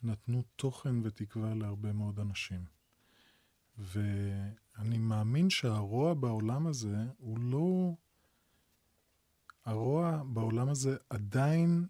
[0.03, 2.65] נתנו תוכן ותקווה להרבה מאוד אנשים.
[4.81, 7.95] ואני מאמין שהרוע בעולם הזה הוא לא...
[9.65, 11.87] הרוע בעולם הזה עדיין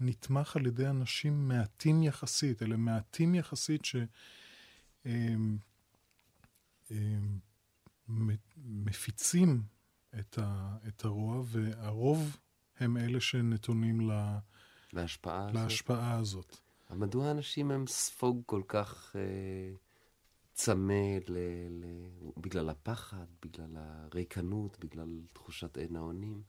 [0.00, 3.82] נתמך על ידי אנשים מעטים יחסית, אלה מעטים יחסית
[8.08, 9.62] שמפיצים
[10.18, 12.36] את, ה, את הרוע, והרוב
[12.78, 14.38] הם אלה שנתונים לה,
[14.92, 16.50] להשפעה, להשפעה הזאת.
[16.50, 17.00] הזאת.
[17.00, 19.16] מדוע אנשים הם ספוג כל כך...
[19.16, 19.87] אה...
[20.58, 21.38] צמא ל,
[21.70, 21.84] ל,
[22.36, 26.42] בגלל הפחד, בגלל הריקנות, בגלל תחושת עין האונים.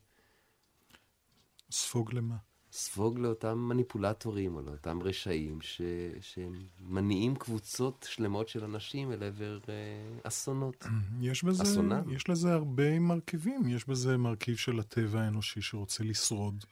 [1.72, 2.36] ספוג למה?
[2.72, 5.82] ספוג לאותם מניפולטורים או לאותם רשעים ש,
[6.22, 9.74] שמניעים קבוצות שלמות של אנשים אל עבר אה,
[10.24, 10.86] אסונות.
[11.22, 12.10] יש בזה, אסונם.
[12.10, 13.68] יש לזה הרבה מרכיבים.
[13.68, 16.66] יש בזה מרכיב של הטבע האנושי שרוצה לשרוד,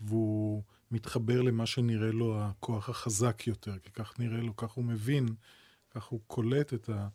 [0.00, 5.26] והוא מתחבר למה שנראה לו הכוח החזק יותר, כי כך נראה לו, כך הוא מבין.
[5.94, 7.08] כך הוא קולט את, ה,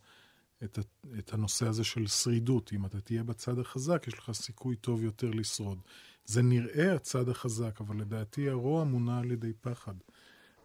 [0.63, 0.81] את, ה,
[1.19, 2.73] את הנושא הזה של שרידות.
[2.73, 5.79] אם אתה תהיה בצד החזק, יש לך סיכוי טוב יותר לשרוד.
[6.25, 9.93] זה נראה הצד החזק, אבל לדעתי הרוע מונע על ידי פחד.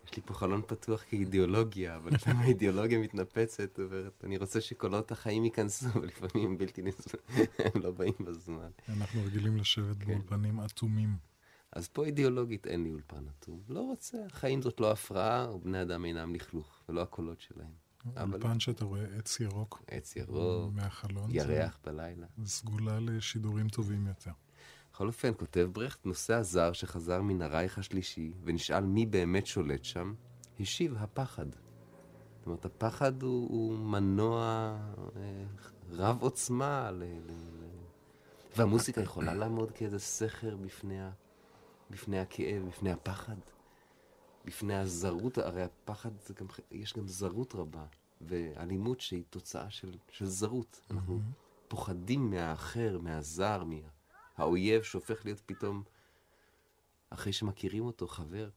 [0.04, 5.44] יש לי פה חלון פתוח כאידיאולוגיה, אבל לפעמים האידיאולוגיה מתנפצת, אומרת, אני רוצה שקולות החיים
[5.44, 8.70] ייכנסו, ולפעמים הם בלתי נסבלים, הם לא באים בזמן.
[8.88, 10.06] אנחנו רגילים לשבת כן.
[10.06, 11.16] באולפנים אטומים.
[11.72, 13.60] אז פה אידיאולוגית אין לי אולפן אטום.
[13.68, 17.72] לא רוצה, החיים זאת לא הפרעה, ובני אדם אינם לכלוך, ולא הקולות שלהם.
[18.20, 19.82] אולפן שאתה רואה עץ ירוק.
[19.90, 20.72] עץ ירוק.
[20.74, 21.30] מהחלון.
[21.30, 22.26] ירח בלילה.
[22.44, 24.30] סגולה לשידורים טובים יותר.
[24.92, 30.14] בכל אופן, כותב ברכט, נושא הזר שחזר מן הרייך השלישי ונשאל מי באמת שולט שם,
[30.60, 31.46] השיב הפחד.
[31.50, 34.42] זאת אומרת, הפחד הוא, הוא מנוע
[35.16, 35.44] אה,
[35.90, 37.66] רב עוצמה, ל, ל, ל...
[38.56, 41.10] והמוזיקה יכולה לעמוד כאיזה סכר בפני, ה,
[41.90, 43.36] בפני הכאב, בפני הפחד,
[44.44, 47.84] בפני הזרות, הרי הפחד, גם, יש גם זרות רבה,
[48.20, 50.80] ואלימות שהיא תוצאה של, של זרות.
[50.80, 50.94] Mm-hmm.
[50.94, 51.20] אנחנו
[51.68, 53.62] פוחדים מהאחר, מהזר,
[54.38, 55.82] מהאויב שהופך להיות פתאום,
[57.10, 58.48] אחרי שמכירים אותו, חבר.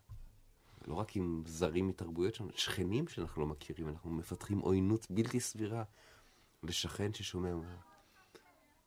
[0.88, 5.84] לא רק עם זרים מתרבויות שלנו, שכנים שאנחנו לא מכירים, אנחנו מפתחים עוינות בלתי סבירה
[6.64, 7.54] לשכן ששומע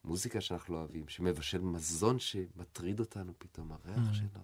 [0.04, 4.14] מוזיקה שאנחנו לא אוהבים, שמבשל מזון שמטריד אותנו פתאום, הריח mm.
[4.14, 4.40] שלו,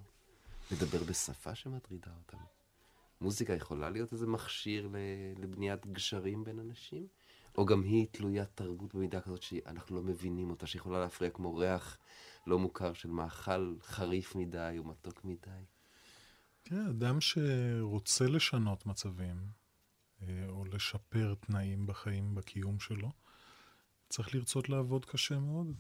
[0.74, 2.46] מדבר בשפה שמטרידה אותנו.
[3.20, 4.88] מוזיקה יכולה להיות איזה מכשיר
[5.36, 7.06] לבניית גשרים בין אנשים,
[7.58, 11.98] או גם היא תלוית תרבות במידה כזאת שאנחנו לא מבינים אותה, שיכולה להפריע כמו ריח
[12.46, 15.64] לא מוכר של מאכל חריף מדי או מתוק מדי.
[16.64, 19.36] כן, אדם שרוצה לשנות מצבים,
[20.22, 23.10] אה, או לשפר תנאים בחיים, בקיום שלו,
[24.08, 25.74] צריך לרצות לעבוד קשה מאוד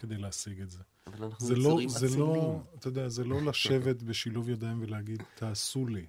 [0.00, 0.82] כדי להשיג את זה.
[1.06, 5.86] אבל אנחנו זה לא, זה לא, אתה יודע, זה לא לשבת בשילוב ידיים ולהגיד, תעשו
[5.86, 6.06] לי,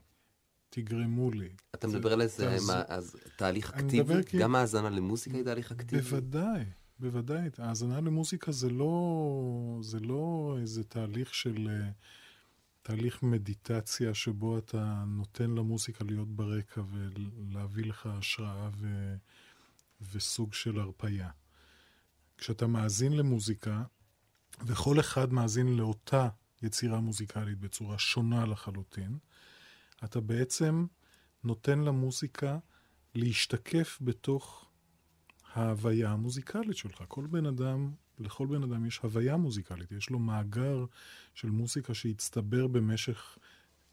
[0.70, 1.50] תגרמו לי.
[1.76, 4.24] אתה זה, מדבר על איזה מה, אז, תהליך אקטיבי?
[4.26, 4.38] כי...
[4.38, 6.02] גם האזנה למוזיקה היא תהליך אקטיבי?
[6.02, 6.64] בוודאי,
[7.00, 7.50] בוודאי.
[7.58, 11.68] האזנה למוזיקה זה לא, זה לא איזה תהליך של...
[11.68, 11.94] Uh,
[12.84, 19.16] תהליך מדיטציה שבו אתה נותן למוזיקה להיות ברקע ולהביא לך השראה ו...
[20.14, 21.30] וסוג של הרפייה.
[22.42, 23.84] כשאתה מאזין למוזיקה,
[24.66, 26.30] וכל אחד מאזין לאותה
[26.62, 29.18] יצירה מוזיקלית בצורה שונה לחלוטין,
[30.04, 30.86] אתה בעצם
[31.44, 32.58] נותן למוזיקה
[33.16, 34.70] להשתקף בתוך
[35.54, 37.04] ההוויה המוזיקלית שלך.
[37.08, 40.86] כל בן אדם לכל בן אדם יש הוויה מוזיקלית, יש לו מאגר
[41.34, 43.38] של מוזיקה שהצטבר במשך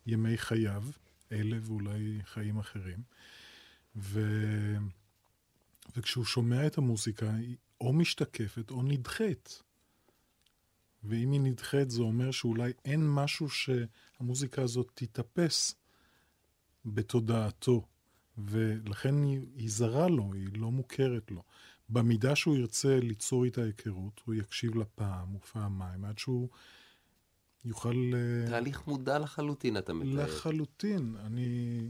[0.06, 0.84] ימי חייו,
[1.32, 3.02] אלה ואולי חיים אחרים.
[3.96, 4.20] ו...
[5.96, 7.32] וכשהוא שומע את המוזיקה,
[7.80, 9.62] או משתקפת או נדחית.
[11.04, 15.74] ואם היא נדחית, זה אומר שאולי אין משהו שהמוזיקה הזאת תתאפס
[16.84, 17.86] בתודעתו,
[18.38, 21.42] ולכן היא, היא זרה לו, היא לא מוכרת לו.
[21.88, 26.48] במידה שהוא ירצה ליצור איתה היכרות, הוא יקשיב לה פעם ופעמיים, עד שהוא
[27.64, 28.10] יוכל...
[28.14, 30.24] אה, תהליך מודע לחלוטין, אתה מתאר.
[30.24, 31.16] לחלוטין.
[31.26, 31.80] אני,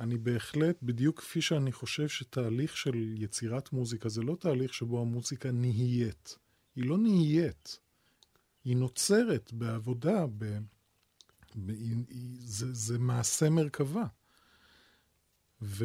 [0.00, 5.50] אני בהחלט, בדיוק כפי שאני חושב שתהליך של יצירת מוזיקה זה לא תהליך שבו המוזיקה
[5.50, 6.38] נהיית.
[6.76, 7.78] היא לא נהיית.
[8.64, 10.58] היא נוצרת בעבודה, ב,
[11.56, 11.96] ב, היא,
[12.40, 14.04] זה, זה מעשה מרכבה.
[15.62, 15.84] ו...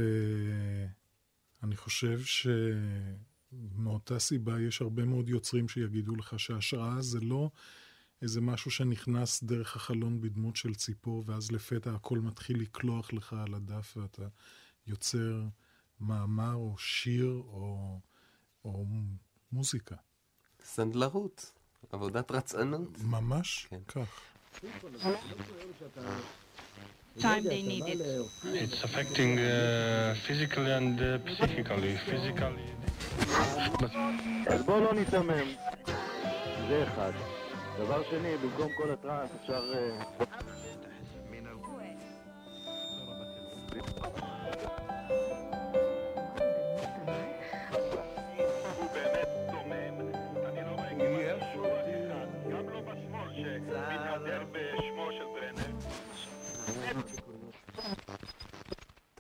[1.64, 2.20] אני חושב
[3.54, 7.52] שמאותה סיבה יש הרבה מאוד יוצרים שיגידו לך שהשראה זה לא
[8.22, 13.54] איזה משהו שנכנס דרך החלון בדמות של ציפור, ואז לפתע הכל מתחיל לקלוח לך על
[13.54, 14.28] הדף ואתה
[14.88, 15.44] יוצר
[16.00, 18.00] מאמר או שיר או,
[18.66, 18.86] או
[19.52, 19.96] מוזיקה.
[20.64, 21.54] סנדלרות,
[21.92, 22.98] עבודת רצענות.
[23.04, 23.80] ממש כן.
[23.88, 24.22] כך.
[27.18, 28.00] time they need it.
[28.64, 31.98] It's affecting uh, physically and uh, psychically.
[32.10, 32.70] Physically.
[34.48, 35.48] אז בואו לא ניתמם.
[36.70, 37.41] זה אחד.
[37.86, 39.74] דבר שני, במקום כל הטראנס אפשר...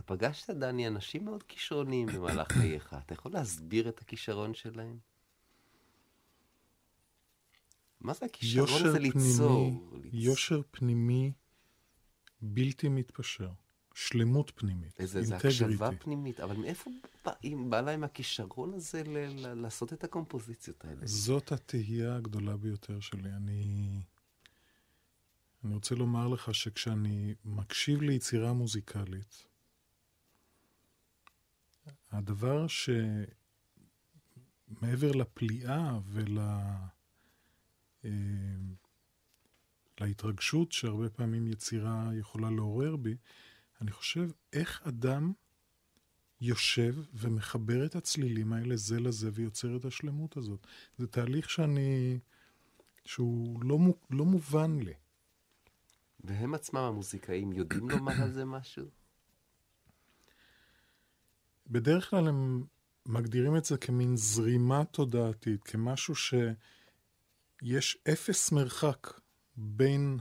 [0.05, 2.95] פגשת, דני, אנשים מאוד כישרוניים במהלך חייך.
[3.05, 5.10] אתה יכול להסביר את הכישרון שלהם?
[8.01, 9.71] מה זה הכישרון הזה ליצור?
[10.13, 11.31] יושר פנימי
[12.41, 13.49] בלתי מתפשר.
[13.93, 16.91] שלמות פנימית, איזה, איזה הקשבה פנימית, אבל מאיפה
[17.25, 17.31] בא,
[17.69, 21.01] בא להם הכישרון הזה ל, ל, לעשות את הקומפוזיציות האלה?
[21.03, 23.29] זאת התהייה הגדולה ביותר שלי.
[23.29, 24.01] אני,
[25.63, 29.45] אני רוצה לומר לך שכשאני מקשיב ליצירה מוזיקלית,
[32.11, 33.11] הדבר שמעבר
[35.11, 36.37] לפליאה ול...
[38.05, 38.11] אה,
[39.99, 43.15] להתרגשות שהרבה פעמים יצירה יכולה לעורר בי,
[43.81, 45.33] אני חושב איך אדם
[46.41, 50.67] יושב ומחבר את הצלילים האלה זה לזה ויוצר את השלמות הזאת.
[50.97, 52.19] זה תהליך שאני...
[53.05, 53.77] שהוא לא,
[54.09, 54.93] לא מובן לי.
[56.19, 58.85] והם עצמם המוזיקאים יודעים לומר על זה משהו?
[61.67, 62.63] בדרך כלל הם
[63.05, 66.15] מגדירים את זה כמין זרימה תודעתית, כמשהו
[67.63, 69.19] שיש אפס מרחק
[69.55, 70.19] בין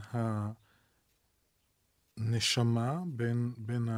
[2.17, 3.89] הנשמה, בין, בין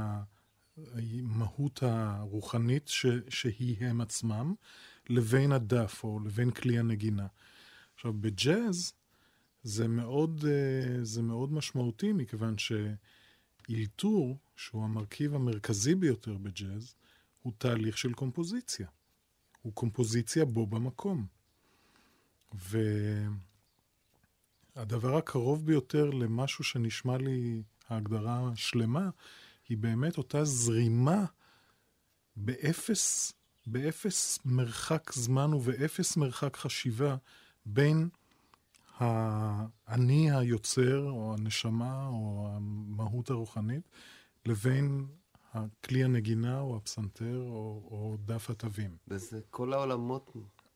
[0.78, 4.54] המהות הרוחנית ש, שהיא הם עצמם,
[5.10, 7.28] לבין הדף או לבין כלי הנגינה.
[7.96, 8.94] עכשיו, בג'אז
[9.64, 16.96] זה מאוד, אה, זה מאוד משמעותי, מכיוון שאילתור, שהוא המרכיב המרכזי ביותר בג'אז,
[17.42, 18.88] הוא תהליך של קומפוזיציה.
[19.62, 21.26] הוא קומפוזיציה בו במקום.
[24.76, 29.10] והדבר הקרוב ביותר למשהו שנשמע לי ההגדרה שלמה,
[29.70, 31.26] היא באמת אותה זרימה
[32.36, 33.34] באפס,
[33.68, 37.16] באפס מרחק זמן ובאפס מרחק חשיבה
[37.66, 38.10] בין
[38.98, 43.90] האני היוצר, או הנשמה, או המהות הרוחנית,
[44.46, 45.06] לבין
[45.54, 48.98] הכלי הנגינה, או הפסנתר, או, או דף התווים.
[49.08, 50.34] וזה כל העולמות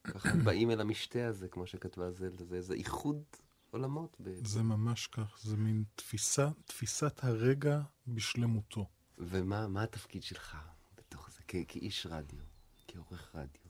[0.07, 3.23] ככה באים אל המשתה הזה, כמו שכתבה זלדה, זה איזה איחוד
[3.71, 4.45] עולמות בעצם.
[4.45, 8.85] זה ממש כך, זה מין תפיסה, תפיסת הרגע בשלמותו.
[9.17, 10.57] ומה התפקיד שלך
[10.97, 12.39] בתוך זה, כ- כאיש רדיו,
[12.87, 13.61] כעורך רדיו?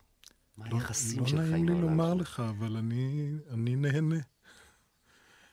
[0.57, 2.13] מה לא, היחסים לא שלך עם העולם לא נעים לי לומר?
[2.13, 4.19] לך, אבל אני, אני נהנה.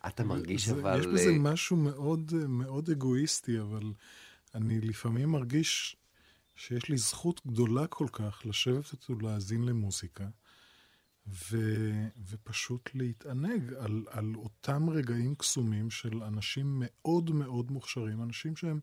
[0.06, 1.00] אתה מרגיש זה, אבל...
[1.00, 3.92] יש בזה אה, משהו מאוד, מאוד אגואיסטי, אבל
[4.54, 5.96] אני לפעמים מרגיש
[6.56, 10.28] שיש לי זכות גדולה כל כך לשבת ולהאזין למוזיקה,
[11.26, 11.56] ו,
[12.28, 18.80] ופשוט להתענג על, על אותם רגעים קסומים של אנשים מאוד מאוד מוכשרים, אנשים שהם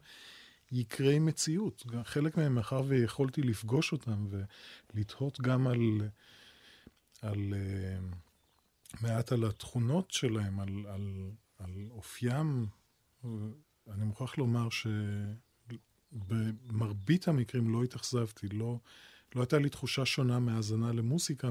[0.72, 1.86] יקרי מציאות.
[2.04, 4.28] חלק מהם, מאחר ויכולתי לפגוש אותם
[4.94, 6.02] ולתהות גם על,
[7.22, 8.16] על uh,
[9.02, 12.66] מעט על התכונות שלהם, על, על, על אופיים,
[13.92, 14.68] אני מוכרח לומר
[16.12, 18.80] שבמרבית המקרים לא התאכזבתי, לא,
[19.36, 21.50] לא הייתה לי תחושה שונה מהאזנה למוסיקה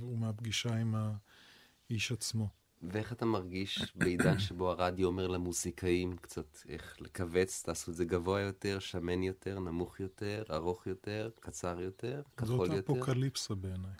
[0.00, 2.48] ומהפגישה עם האיש עצמו.
[2.82, 8.40] ואיך אתה מרגיש בעידן שבו הרדיו אומר למוזיקאים קצת איך לכווץ, תעשו את זה גבוה
[8.40, 12.66] יותר, שמן יותר, נמוך יותר, ארוך יותר, קצר יותר, כחול יותר?
[12.74, 13.92] זאת אפוקליפסה בעיניי.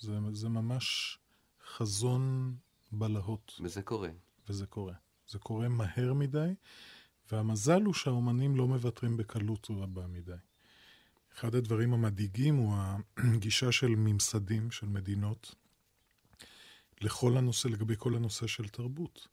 [0.00, 1.18] זה, זה ממש
[1.66, 2.54] חזון
[2.92, 3.60] בלהות.
[3.60, 4.10] וזה קורה.
[4.48, 4.94] וזה קורה.
[5.28, 6.54] זה קורה מהר מדי,
[7.32, 10.32] והמזל הוא שהאומנים לא מוותרים בקלות רבה מדי.
[11.38, 12.76] אחד הדברים המדאיגים הוא
[13.16, 15.54] הגישה של ממסדים, של מדינות,
[17.00, 19.28] לכל הנושא, לגבי כל הנושא של תרבות.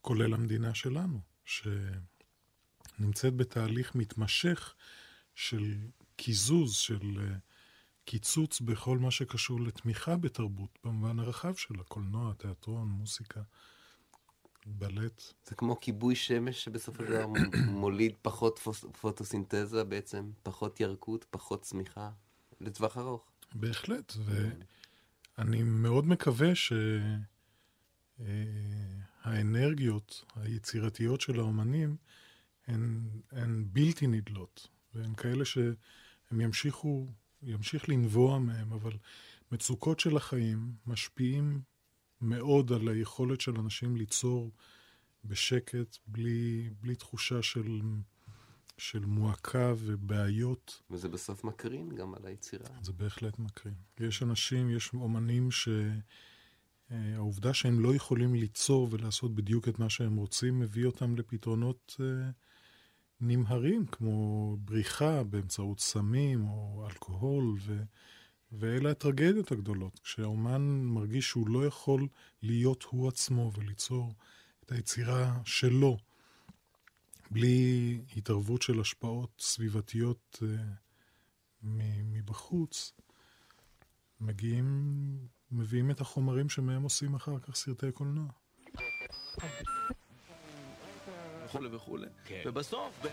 [0.00, 4.74] כולל המדינה שלנו, שנמצאת בתהליך מתמשך
[5.34, 5.74] של
[6.16, 7.36] קיזוז, של
[8.04, 13.42] קיצוץ בכל מה שקשור לתמיכה בתרבות, במובן הרחב שלה, קולנוע, תיאטרון, מוסיקה,
[14.66, 15.22] בלט.
[15.48, 17.26] זה כמו כיבוי שמש שבסופו של דבר
[17.82, 18.58] מוליד פחות
[19.00, 22.10] פוטוסינתזה בעצם, פחות ירקות, פחות צמיחה,
[22.60, 23.30] לטווח ארוך.
[23.54, 24.12] בהחלט,
[25.38, 26.52] ואני מאוד מקווה
[29.24, 31.96] שהאנרגיות היצירתיות של האומנים
[32.66, 37.06] הן, הן בלתי נדלות, והן כאלה שהם ימשיכו
[37.42, 38.92] ימשיך לנבוע מהם, אבל
[39.52, 41.60] מצוקות של החיים משפיעים
[42.20, 44.52] מאוד על היכולת של אנשים ליצור
[45.24, 47.80] בשקט, בלי, בלי תחושה של,
[48.78, 50.82] של מועקה ובעיות.
[50.90, 52.68] וזה בסוף מקרין גם על היצירה.
[52.82, 53.74] זה בהחלט מקרין.
[54.00, 55.48] יש אנשים, יש אומנים
[56.90, 62.30] שהעובדה שהם לא יכולים ליצור ולעשות בדיוק את מה שהם רוצים, מביא אותם לפתרונות אה,
[63.20, 67.82] נמהרים, כמו בריחה באמצעות סמים או אלכוהול, ו...
[68.52, 69.98] ואלה הטרגדיות הגדולות.
[69.98, 72.08] כשהאומן מרגיש שהוא לא יכול
[72.42, 74.14] להיות הוא עצמו וליצור
[74.64, 75.96] את היצירה שלו,
[77.30, 80.46] בלי התערבות של השפעות סביבתיות uh,
[81.62, 82.92] מבחוץ,
[84.20, 85.18] מגיעים,
[85.50, 88.28] מביאים את החומרים שמהם עושים אחר כך סרטי קולנוע.
[91.44, 92.06] וכולי וכולי.
[92.24, 92.42] כן.
[92.46, 93.06] ובסוף...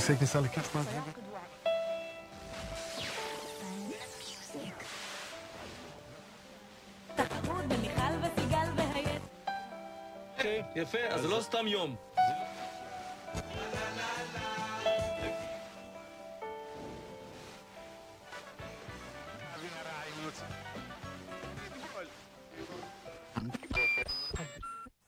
[0.00, 0.82] כרטיסי כניסה לקצמן.
[10.76, 11.96] יפה, אז זה לא סתם יום.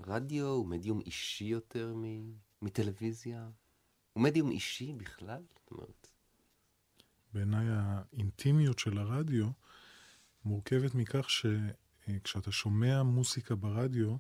[0.06, 1.94] רדיו הוא מדיום אישי יותר
[2.62, 3.48] מטלוויזיה?
[4.12, 5.42] הוא מדיום אישי בכלל?
[7.32, 9.50] בעיניי האינטימיות של הרדיו
[10.44, 14.16] מורכבת מכך שכשאתה שומע מוסיקה ברדיו,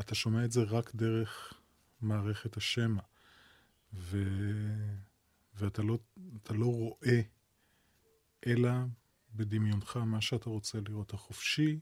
[0.00, 1.52] אתה שומע את זה רק דרך
[2.00, 3.02] מערכת השמע.
[3.92, 4.22] ו...
[5.54, 5.98] ואתה לא,
[6.50, 7.20] לא רואה
[8.46, 8.70] אלא
[9.34, 11.14] בדמיונך מה שאתה רוצה לראות.
[11.14, 11.80] החופשי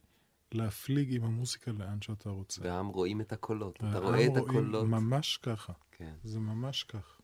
[0.52, 2.60] להפליג עם המוסיקה לאן שאתה רוצה.
[2.64, 4.86] והעם רואים את הקולות, אתה רואה את הקולות.
[4.86, 5.72] ממש ככה.
[5.90, 6.14] כן.
[6.24, 7.20] זה ממש כך.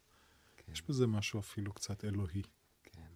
[0.57, 0.73] כן.
[0.73, 2.43] יש בזה משהו אפילו קצת אלוהי.
[2.83, 3.13] כן.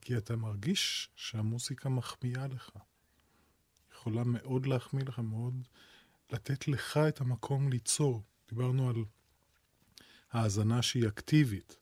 [0.00, 2.70] כי אתה מרגיש שהמוסיקה מחמיאה לך.
[3.92, 5.68] יכולה מאוד להחמיא לך, מאוד
[6.30, 8.22] לתת לך את המקום ליצור.
[8.48, 9.04] דיברנו על
[10.30, 11.76] האזנה שהיא אקטיבית.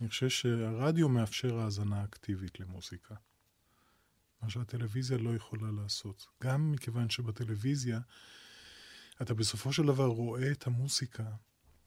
[0.00, 3.14] אני חושב שהרדיו מאפשר האזנה אקטיבית למוזיקה.
[4.42, 6.26] מה שהטלוויזיה לא יכולה לעשות.
[6.42, 8.00] גם מכיוון שבטלוויזיה
[9.22, 11.30] אתה בסופו של דבר רואה את המוסיקה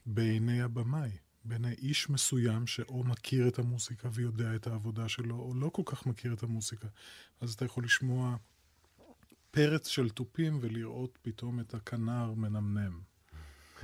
[0.06, 1.12] בעיני הבמאי,
[1.46, 6.06] בעיני איש מסוים שאו מכיר את המוסיקה ויודע את העבודה שלו, או לא כל כך
[6.06, 6.88] מכיר את המוסיקה.
[7.42, 8.38] אז אתה יכול לשמוע
[9.52, 13.02] פרץ של תופים ולראות פתאום את הכנר מנמנם.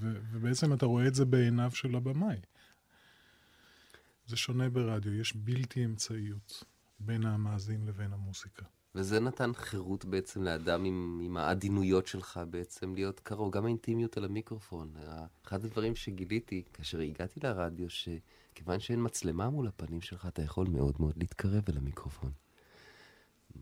[0.00, 2.36] ו- ובעצם אתה רואה את זה בעיניו של הבמאי.
[4.26, 6.64] זה שונה ברדיו, יש בלתי אמצעיות
[6.98, 8.64] בין המאזין לבין המוסיקה.
[8.94, 14.24] וזה נתן חירות בעצם לאדם עם, עם העדינויות שלך בעצם להיות קרוב, גם האינטימיות על
[14.24, 14.94] המיקרופון.
[15.46, 20.94] אחד הדברים שגיליתי כאשר הגעתי לרדיו, שכיוון שאין מצלמה מול הפנים שלך, אתה יכול מאוד
[20.98, 22.32] מאוד להתקרב אל המיקרופון.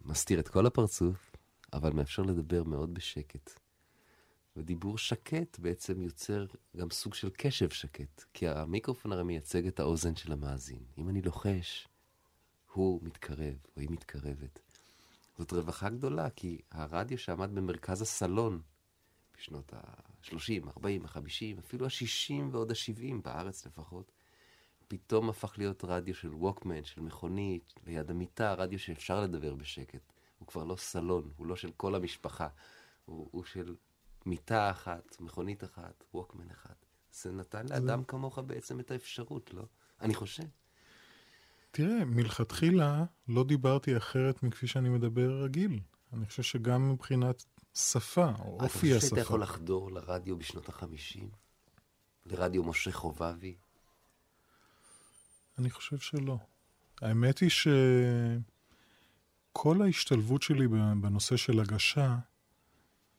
[0.04, 1.36] מסתיר את כל הפרצוף,
[1.72, 3.50] אבל מאפשר לדבר מאוד בשקט.
[4.56, 10.16] ודיבור שקט בעצם יוצר גם סוג של קשב שקט, כי המיקרופון הרי מייצג את האוזן
[10.16, 10.82] של המאזין.
[10.98, 11.88] אם אני לוחש,
[12.74, 14.58] הוא מתקרב, או היא מתקרבת.
[15.38, 18.62] זאת רווחה גדולה, כי הרדיו שעמד במרכז הסלון
[19.36, 24.12] בשנות ה-30, 40, ה-50, אפילו ה-60 ועוד ה-70, בארץ לפחות,
[24.88, 30.12] פתאום הפך להיות רדיו של ווקמן, של מכונית, ליד המיטה, רדיו שאפשר לדבר בשקט.
[30.38, 32.48] הוא כבר לא סלון, הוא לא של כל המשפחה,
[33.04, 33.74] הוא, הוא של
[34.26, 36.74] מיטה אחת, מכונית אחת, ווקמן אחד.
[37.12, 38.04] זה נתן לאדם.
[38.04, 39.62] כמוך בעצם את האפשרות, לא?
[40.00, 40.44] אני חושב.
[41.76, 45.80] תראה, מלכתחילה לא דיברתי אחרת מכפי שאני מדבר רגיל.
[46.12, 47.44] אני חושב שגם מבחינת
[47.74, 48.96] שפה, או אופי השפה.
[48.96, 51.28] אתה חושב שאתה יכול לחדור לרדיו בשנות החמישים?
[52.26, 53.54] לרדיו משה חובבי?
[55.58, 56.38] אני חושב שלא.
[57.00, 57.50] האמת היא
[59.50, 60.68] שכל ההשתלבות שלי
[61.00, 62.16] בנושא של הגשה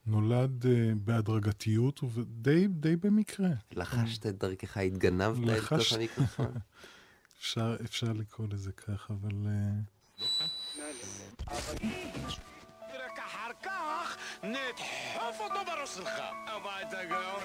[0.06, 3.50] נולד uh, בהדרגתיות ודי די במקרה.
[3.72, 5.94] לחשת את דרכך, התגנבת לחש...
[5.94, 6.54] אל תוך המיקרופון.
[7.40, 9.30] אפשר, אפשר לקרוא לזה כך, אבל...
[9.30, 9.96] Uh...
[12.94, 16.22] רק אחר כך נדחוף אותו בראש שלך.
[16.48, 17.44] הביתה גאון.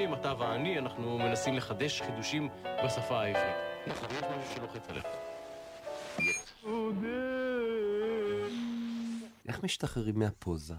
[0.00, 2.48] נפגשים, אתה ואני, אנחנו מנסים לחדש חידושים
[2.84, 3.56] בשפה העברית.
[3.86, 5.06] נכון, יש משהו שלוחץ עליך.
[9.50, 10.74] איך משתחררים מהפוזה?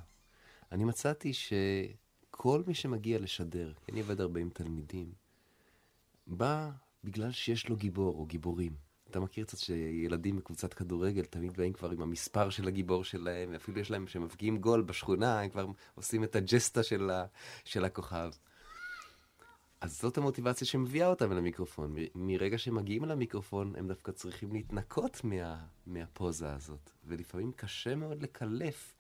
[0.72, 5.12] אני מצאתי שכל מי שמגיע לשדר, כי אני עובד הרבה עם תלמידים,
[6.28, 6.72] בא
[7.04, 8.76] בגלל שיש לו גיבור או גיבורים.
[9.10, 13.80] אתה מכיר קצת שילדים בקבוצת כדורגל תמיד באים כבר עם המספר של הגיבור שלהם, אפילו
[13.80, 15.66] יש להם, כשמבקיעים גול בשכונה, הם כבר
[15.96, 17.26] עושים את הג'סטה של, ה,
[17.66, 18.32] של הכוכב.
[19.82, 21.96] אז זאת המוטיבציה שמביאה אותם אל המיקרופון.
[22.16, 26.90] מרגע שהם מגיעים אל המיקרופון, הם דווקא צריכים להתנקות מה, מהפוזה הזאת.
[27.06, 28.94] ולפעמים קשה מאוד לקלף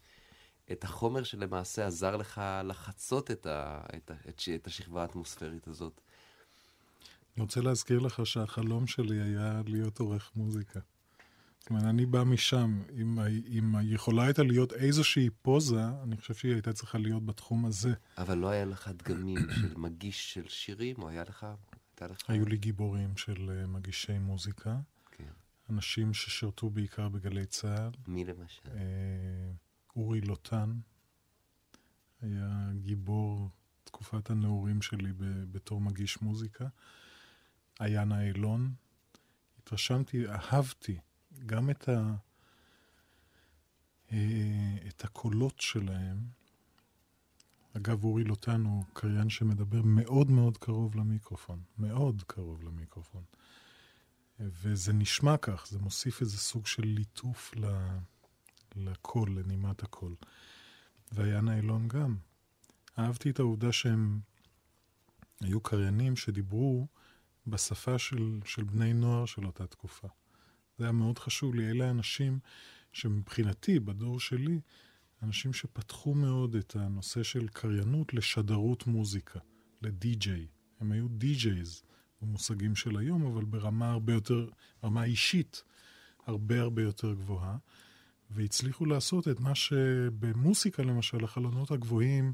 [0.71, 6.01] את החומר שלמעשה עזר לך לחצות את, ה, את, ה, את, את השכבה האטמוספרית הזאת.
[7.36, 10.79] אני רוצה להזכיר לך שהחלום שלי היה להיות עורך מוזיקה.
[11.70, 12.82] אומרת, אני בא משם.
[12.93, 13.20] אם,
[13.57, 17.93] אם יכולה הייתה להיות איזושהי פוזה, אני חושב שהיא הייתה צריכה להיות בתחום הזה.
[18.18, 21.47] אבל לא היה לך דגמים של מגיש של שירים, או היה לך...
[22.01, 22.30] לך...
[22.30, 24.80] היו לי גיבורים של uh, מגישי מוזיקה.
[25.12, 25.32] כן.
[25.70, 27.91] אנשים ששירתו בעיקר בגלי צה"ל.
[28.07, 28.62] מי למשל?
[28.66, 28.70] Uh,
[29.95, 30.74] אורי לוטן
[32.22, 33.49] היה גיבור
[33.84, 35.12] תקופת הנעורים שלי
[35.51, 36.66] בתור מגיש מוזיקה.
[37.80, 38.74] עיינה אילון.
[39.57, 40.97] התרשמתי, אהבתי
[41.45, 42.13] גם את, ה,
[44.11, 46.17] אה, את הקולות שלהם.
[47.77, 53.23] אגב, אורי לוטן הוא קריין שמדבר מאוד מאוד קרוב למיקרופון, מאוד קרוב למיקרופון.
[54.39, 57.53] וזה נשמע כך, זה מוסיף איזה סוג של ליטוף
[58.75, 60.15] לקול, לנימת הקול.
[61.11, 62.15] ויאנה אילון גם.
[62.99, 64.19] אהבתי את העובדה שהם
[65.41, 66.88] היו קריינים שדיברו
[67.47, 70.07] בשפה של, של בני נוער של אותה תקופה.
[70.82, 71.69] זה היה מאוד חשוב לי.
[71.69, 72.39] אלה האנשים
[72.93, 74.59] שמבחינתי, בדור שלי,
[75.23, 79.39] אנשים שפתחו מאוד את הנושא של קריינות לשדרות מוזיקה,
[79.82, 80.47] לדי-ג'יי.
[80.79, 81.84] הם היו די-ג'ייז
[82.21, 84.49] במושגים של היום, אבל ברמה הרבה יותר,
[84.84, 85.63] רמה אישית
[86.25, 87.57] הרבה הרבה יותר גבוהה.
[88.29, 92.34] והצליחו לעשות את מה שבמוסיקה, למשל, החלונות הגבוהים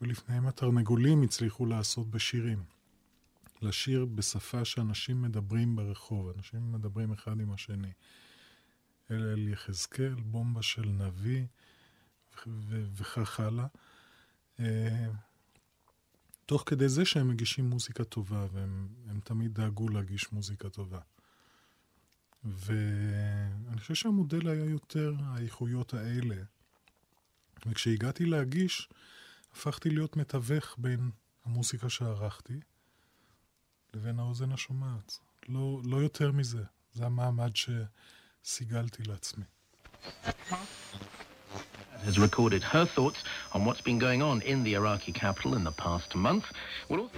[0.00, 2.73] ולפניהם התרנגולים הצליחו לעשות בשירים.
[3.64, 7.92] לשיר בשפה שאנשים מדברים ברחוב, אנשים מדברים אחד עם השני.
[9.10, 11.46] אל יחזקאל, בומבה של נביא
[12.68, 13.66] וכך הלאה.
[14.60, 15.06] אה,
[16.46, 21.00] תוך כדי זה שהם מגישים מוזיקה טובה, והם תמיד דאגו להגיש מוזיקה טובה.
[22.44, 26.36] ואני חושב שהמודל היה יותר האיכויות האלה.
[27.66, 28.88] וכשהגעתי להגיש,
[29.52, 31.10] הפכתי להיות מתווך בין
[31.44, 32.60] המוסיקה שערכתי
[33.93, 35.17] לבין האוזן השומעת.
[35.49, 36.63] לא, לא יותר מזה.
[36.93, 39.43] זה המעמד שסיגלתי לעצמי.
[42.05, 43.23] has recorded her thoughts
[43.53, 46.45] on what's been going on in the Iraqi capital in the past month.
[46.89, 47.09] We'll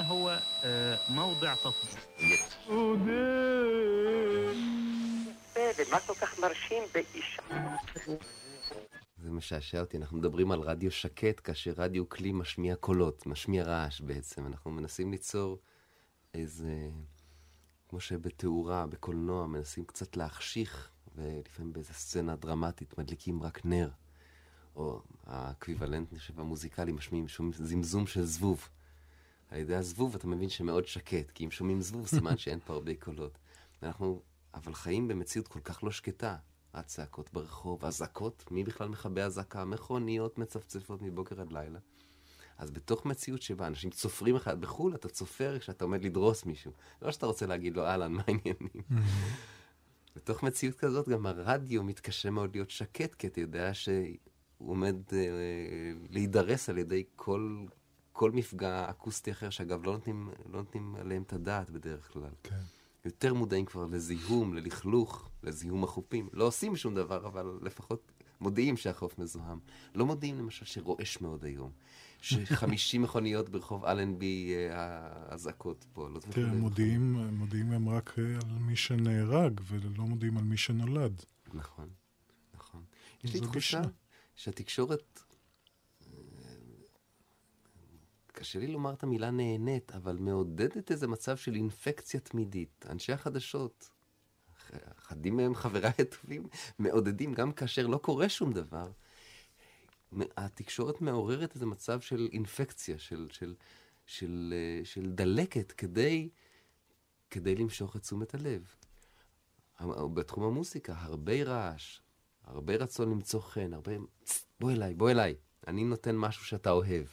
[0.00, 0.40] هو
[1.08, 2.40] موضع تصديق
[5.90, 7.42] מה כל כך מרשים באישה?
[9.25, 14.01] זה משעשע אותי, אנחנו מדברים על רדיו שקט, כאשר רדיו כלי משמיע קולות, משמיע רעש
[14.01, 14.47] בעצם.
[14.47, 15.59] אנחנו מנסים ליצור
[16.33, 16.89] איזה,
[17.89, 23.89] כמו שבתאורה, בקולנוע, מנסים קצת להחשיך, ולפעמים באיזה סצנה דרמטית מדליקים רק נר.
[24.75, 28.69] או האקוויוולנט, אני חושב, המוזיקלי, משמיעים שום זמזום של זבוב.
[29.49, 32.95] על ידי הזבוב אתה מבין שמאוד שקט, כי אם שומעים זבוב, סימן שאין פה הרבה
[32.95, 33.37] קולות.
[33.83, 34.21] אנחנו
[34.53, 36.35] אבל חיים במציאות כל כך לא שקטה.
[36.79, 39.65] הצעקות ברחוב, אזעקות, מי בכלל מכבה אזעקה?
[39.65, 41.79] מכוניות מצפצפות מבוקר עד לילה.
[42.57, 46.71] אז בתוך מציאות שבה אנשים צופרים אחד בחו"ל, אתה צופר כשאתה עומד לדרוס מישהו.
[47.01, 48.83] לא שאתה רוצה להגיד לו, אהלן, מה העניינים?
[50.15, 54.17] בתוך מציאות כזאת גם הרדיו מתקשה מאוד להיות שקט, כי אתה יודע שהוא
[54.57, 55.19] עומד אה,
[56.09, 57.65] להידרס על ידי כל,
[58.11, 62.29] כל מפגע אקוסטי אחר, שאגב, לא נותנים, לא נותנים עליהם את הדעת בדרך כלל.
[62.43, 62.55] כן.
[63.05, 66.29] יותר מודעים כבר לזיהום, ללכלוך, לזיהום החופים.
[66.33, 69.59] לא עושים שום דבר, אבל לפחות מודיעים שהחוף מזוהם.
[69.95, 71.71] לא מודיעים למשל שרועש מאוד היום.
[72.21, 76.09] שחמישים מכוניות ברחוב אלנבי אה, אזעקות פה.
[76.09, 81.21] לא תראה, מודיעים, מודיעים הם רק אה, על מי שנהרג, ולא מודיעים על מי שנולד.
[81.53, 81.89] נכון,
[82.55, 82.83] נכון.
[83.23, 83.81] יש לי תחושה
[84.35, 85.14] שהתקשורת
[88.35, 92.85] קשה לי לומר את המילה נהנית, אבל מעודדת איזה מצב של אינפקציה תמידית.
[92.89, 93.89] אנשי החדשות,
[94.99, 96.47] אחדים מהם חבריי הטובים,
[96.79, 98.91] מעודדים גם כאשר לא קורה שום דבר.
[100.37, 103.55] התקשורת מעוררת איזה מצב של אינפקציה, של, של,
[104.05, 106.29] של, של, של דלקת, כדי,
[107.29, 108.75] כדי למשוך את תשומת הלב.
[110.13, 112.01] בתחום המוסיקה, הרבה רעש,
[112.43, 113.91] הרבה רצון למצוא חן, הרבה...
[114.59, 115.35] בוא אליי, בוא אליי,
[115.67, 117.05] אני נותן משהו שאתה אוהב.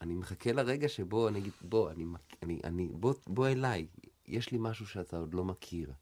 [0.00, 2.04] אני מחכה לרגע שבו אני אגיד, בוא, אני,
[2.42, 3.86] אני, אני, בוא, בוא אליי,
[4.26, 5.92] יש לי משהו שאתה עוד לא מכיר.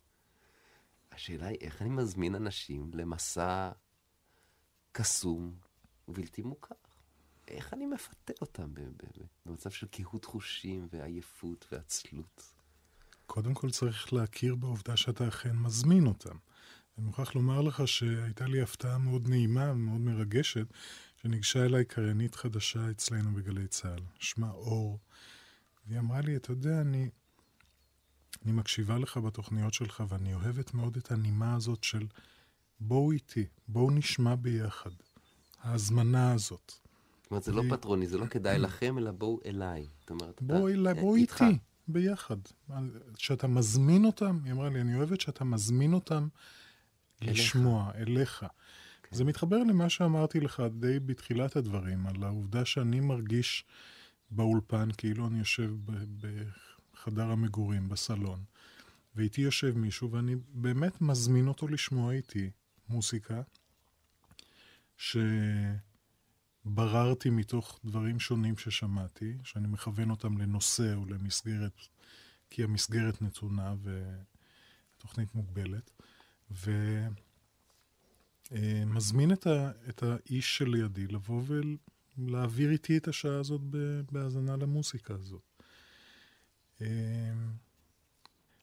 [1.12, 3.70] השאלה היא איך אני מזמין אנשים למסע
[4.92, 5.54] קסום
[6.08, 6.74] ובלתי מוכר.
[7.48, 8.70] איך אני מפתה אותם
[9.46, 12.54] במצב של קהות חושים ועייפות ועצלות?
[13.26, 16.36] קודם כל צריך להכיר בעובדה שאתה אכן מזמין אותם.
[16.98, 20.66] אני מוכרח לומר לך שהייתה לי הפתעה מאוד נעימה ומאוד מרגשת
[21.22, 24.98] שניגשה אליי קריינית חדשה אצלנו בגלי צה"ל, שמה אור,
[25.86, 27.10] והיא אמרה לי, אתה יודע, אני,
[28.44, 32.06] אני מקשיבה לך בתוכניות שלך, ואני אוהבת מאוד את הנימה הזאת של
[32.80, 34.90] בואו איתי, בואו נשמע ביחד.
[35.62, 36.72] ההזמנה הזאת.
[37.22, 39.86] זאת אומרת, זה לא פטרוני, זה לא כדאי לכם, אלא בואו אליי.
[40.00, 41.58] זאת אומרת, בואו אליי, בואו איתי,
[41.88, 42.36] ביחד.
[43.14, 46.28] כשאתה מזמין אותם, היא אמרה לי, אני אוהבת שאתה מזמין אותם
[47.20, 48.46] לשמוע, אליך.
[49.10, 53.64] זה מתחבר למה שאמרתי לך די בתחילת הדברים, על העובדה שאני מרגיש
[54.30, 55.72] באולפן כאילו אני יושב
[56.92, 58.44] בחדר המגורים, בסלון,
[59.14, 62.50] ואיתי יושב מישהו, ואני באמת מזמין אותו לשמוע איתי
[62.88, 63.42] מוסיקה,
[66.66, 71.80] שבררתי מתוך דברים שונים ששמעתי, שאני מכוון אותם לנושא או למסגרת,
[72.50, 75.90] כי המסגרת נתונה והתוכנית מוגבלת.
[76.50, 76.70] ו...
[78.52, 81.42] אה, מזמין את, ה, את האיש שלידי לבוא
[82.18, 83.60] ולהעביר איתי את השעה הזאת
[84.12, 85.42] בהאזנה למוסיקה הזאת.
[86.80, 87.32] אה,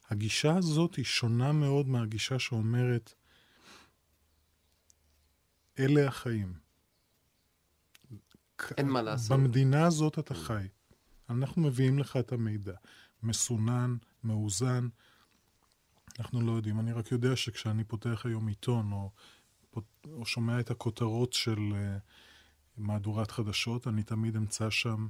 [0.10, 3.14] הגישה הזאת היא שונה מאוד מהגישה שאומרת,
[5.80, 6.54] אלה החיים.
[8.78, 9.40] אין מה לעשות.
[9.40, 10.68] במדינה הזאת אתה חי.
[11.30, 12.76] אנחנו מביאים לך את המידע.
[13.24, 14.88] מסונן, מאוזן.
[16.20, 16.80] אנחנו לא יודעים.
[16.80, 19.12] אני רק יודע שכשאני פותח היום עיתון, או
[20.06, 22.02] או שומע את הכותרות של uh,
[22.78, 25.08] מהדורת חדשות, אני תמיד אמצא שם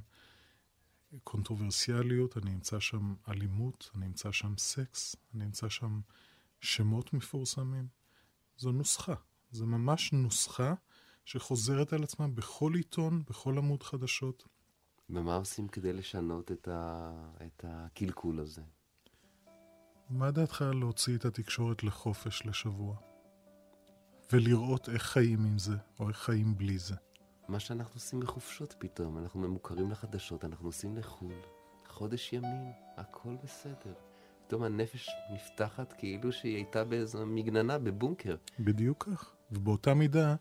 [1.24, 6.00] קונטרוברסיאליות, אני אמצא שם אלימות, אני אמצא שם סקס, אני אמצא שם
[6.60, 7.88] שמות מפורסמים.
[8.58, 9.14] זו נוסחה.
[9.50, 10.74] זו ממש נוסחה
[11.24, 14.48] שחוזרת על עצמה בכל עיתון, בכל עמוד חדשות.
[15.10, 17.10] ומה עושים כדי לשנות את, ה...
[17.46, 18.62] את הקלקול הזה?
[20.10, 22.96] מה דעתך להוציא את התקשורת לחופש לשבוע?
[24.32, 26.94] ולראות איך חיים עם זה, או איך חיים בלי זה.
[27.48, 31.32] מה שאנחנו עושים בחופשות פתאום, אנחנו ממוכרים לחדשות, אנחנו נוסעים לחו"ל,
[31.88, 33.94] חודש ימים, הכל בסדר.
[34.46, 38.36] פתאום הנפש נפתחת כאילו שהיא הייתה באיזו מגננה, בבונקר.
[38.60, 39.32] בדיוק כך.
[39.52, 40.34] ובאותה מידה,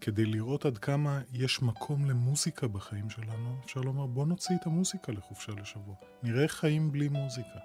[0.00, 5.12] כדי לראות עד כמה יש מקום למוזיקה בחיים שלנו, אפשר לומר, בוא נוציא את המוזיקה
[5.12, 5.94] לחופשה לשבוע.
[6.22, 7.58] נראה חיים בלי מוזיקה.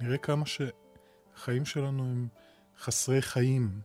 [0.00, 2.28] נראה כמה שהחיים שלנו הם
[2.78, 3.80] חסרי חיים,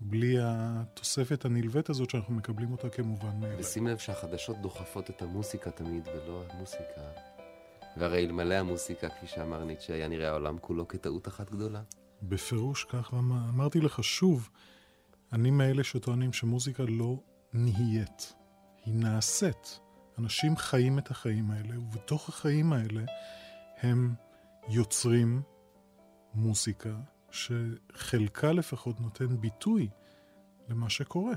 [0.00, 3.58] בלי התוספת הנלווית הזאת שאנחנו מקבלים אותה כמובן מאליו.
[3.58, 7.00] ושים לב שהחדשות דוחפות את המוסיקה תמיד, ולא המוסיקה.
[7.96, 11.82] והרי אלמלא המוסיקה, כפי שאמר ניטשה, היה נראה העולם כולו כטעות אחת גדולה.
[12.22, 14.50] בפירוש כך, ואמרתי לך שוב,
[15.32, 17.16] אני מאלה שטוענים שמוזיקה לא
[17.52, 18.34] נהיית,
[18.84, 19.80] היא נעשית.
[20.18, 23.02] אנשים חיים את החיים האלה, ובתוך החיים האלה
[23.80, 24.14] הם
[24.68, 25.42] יוצרים
[26.34, 26.96] מוזיקה
[27.30, 29.88] שחלקה לפחות נותן ביטוי
[30.68, 31.34] למה שקורה.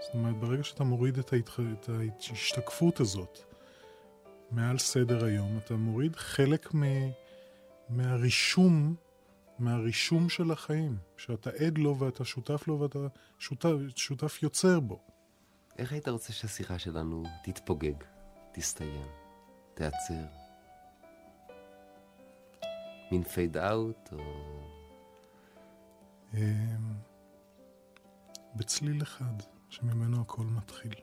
[0.00, 1.60] זאת אומרת, ברגע שאתה מוריד את, ההתח...
[1.60, 3.38] את ההשתקפות הזאת
[4.50, 6.82] מעל סדר היום, אתה מוריד חלק מ...
[7.88, 8.94] מהרישום,
[9.58, 12.98] מהרישום של החיים, שאתה עד לו ואתה שותף לו ואתה
[13.38, 15.00] שותף, שותף יוצר בו.
[15.78, 18.04] איך היית רוצה שהשיחה שלנו תתפוגג,
[18.52, 19.06] תסתיים,
[19.74, 20.24] תיעצר?
[23.10, 24.73] מין פייד אאוט או...
[26.36, 26.94] אמ,
[28.56, 29.34] בצליל אחד
[29.68, 30.94] שממנו הכל מתחיל.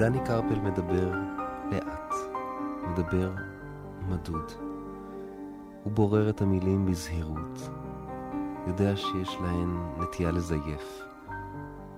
[0.00, 1.12] דני קרפל מדבר
[1.70, 2.14] לאט,
[2.88, 3.32] מדבר
[4.08, 4.52] מדוד.
[5.84, 7.70] הוא בורר את המילים בזהירות.
[8.66, 11.02] יודע שיש להן נטייה לזייף,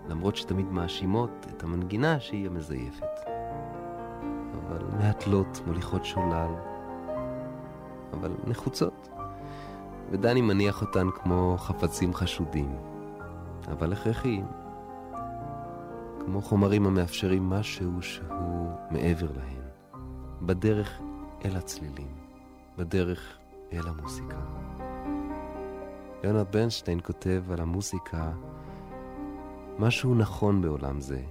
[0.08, 3.20] למרות שתמיד מאשימות את המנגינה שהיא המזייפת.
[4.52, 6.54] אבל מהתלות מוליכות שולל,
[8.12, 9.08] אבל נחוצות.
[10.10, 12.76] ודני מניח אותן כמו חפצים חשודים,
[13.68, 14.61] אבל הכרחיים.
[16.32, 19.62] כמו חומרים המאפשרים משהו שהוא מעבר להן,
[20.42, 21.00] בדרך
[21.44, 22.14] אל הצלילים,
[22.78, 23.38] בדרך
[23.72, 24.40] אל המוסיקה.
[26.22, 28.32] ליאונרד ברנשטיין כותב על המוסיקה,
[29.78, 31.22] משהו נכון בעולם זה.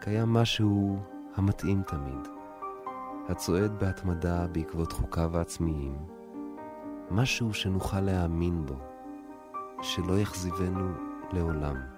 [0.00, 0.98] קיים משהו
[1.36, 2.28] המתאים תמיד,
[3.28, 5.96] הצועד בהתמדה בעקבות חוקיו העצמיים,
[7.10, 8.76] משהו שנוכל להאמין בו,
[9.82, 10.88] שלא יחזיבנו
[11.32, 11.97] לעולם.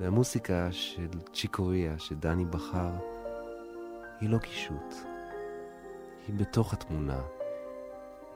[0.00, 2.90] והמוסיקה של צ'יקוריה שדני בחר
[4.20, 4.94] היא לא קישוט,
[6.28, 7.20] היא בתוך התמונה,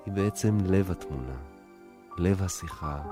[0.06, 1.36] היא בעצם לב התמונה,
[2.18, 3.02] לב השיחה,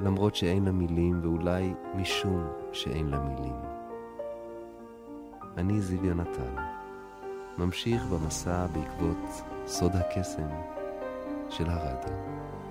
[0.00, 3.56] למרות שאין לה מילים ואולי משום שאין לה מילים.
[5.56, 6.54] אני זיו יונתן,
[7.58, 10.48] ממשיך במסע בעקבות סוד הקסם
[11.50, 12.61] של הרדיו.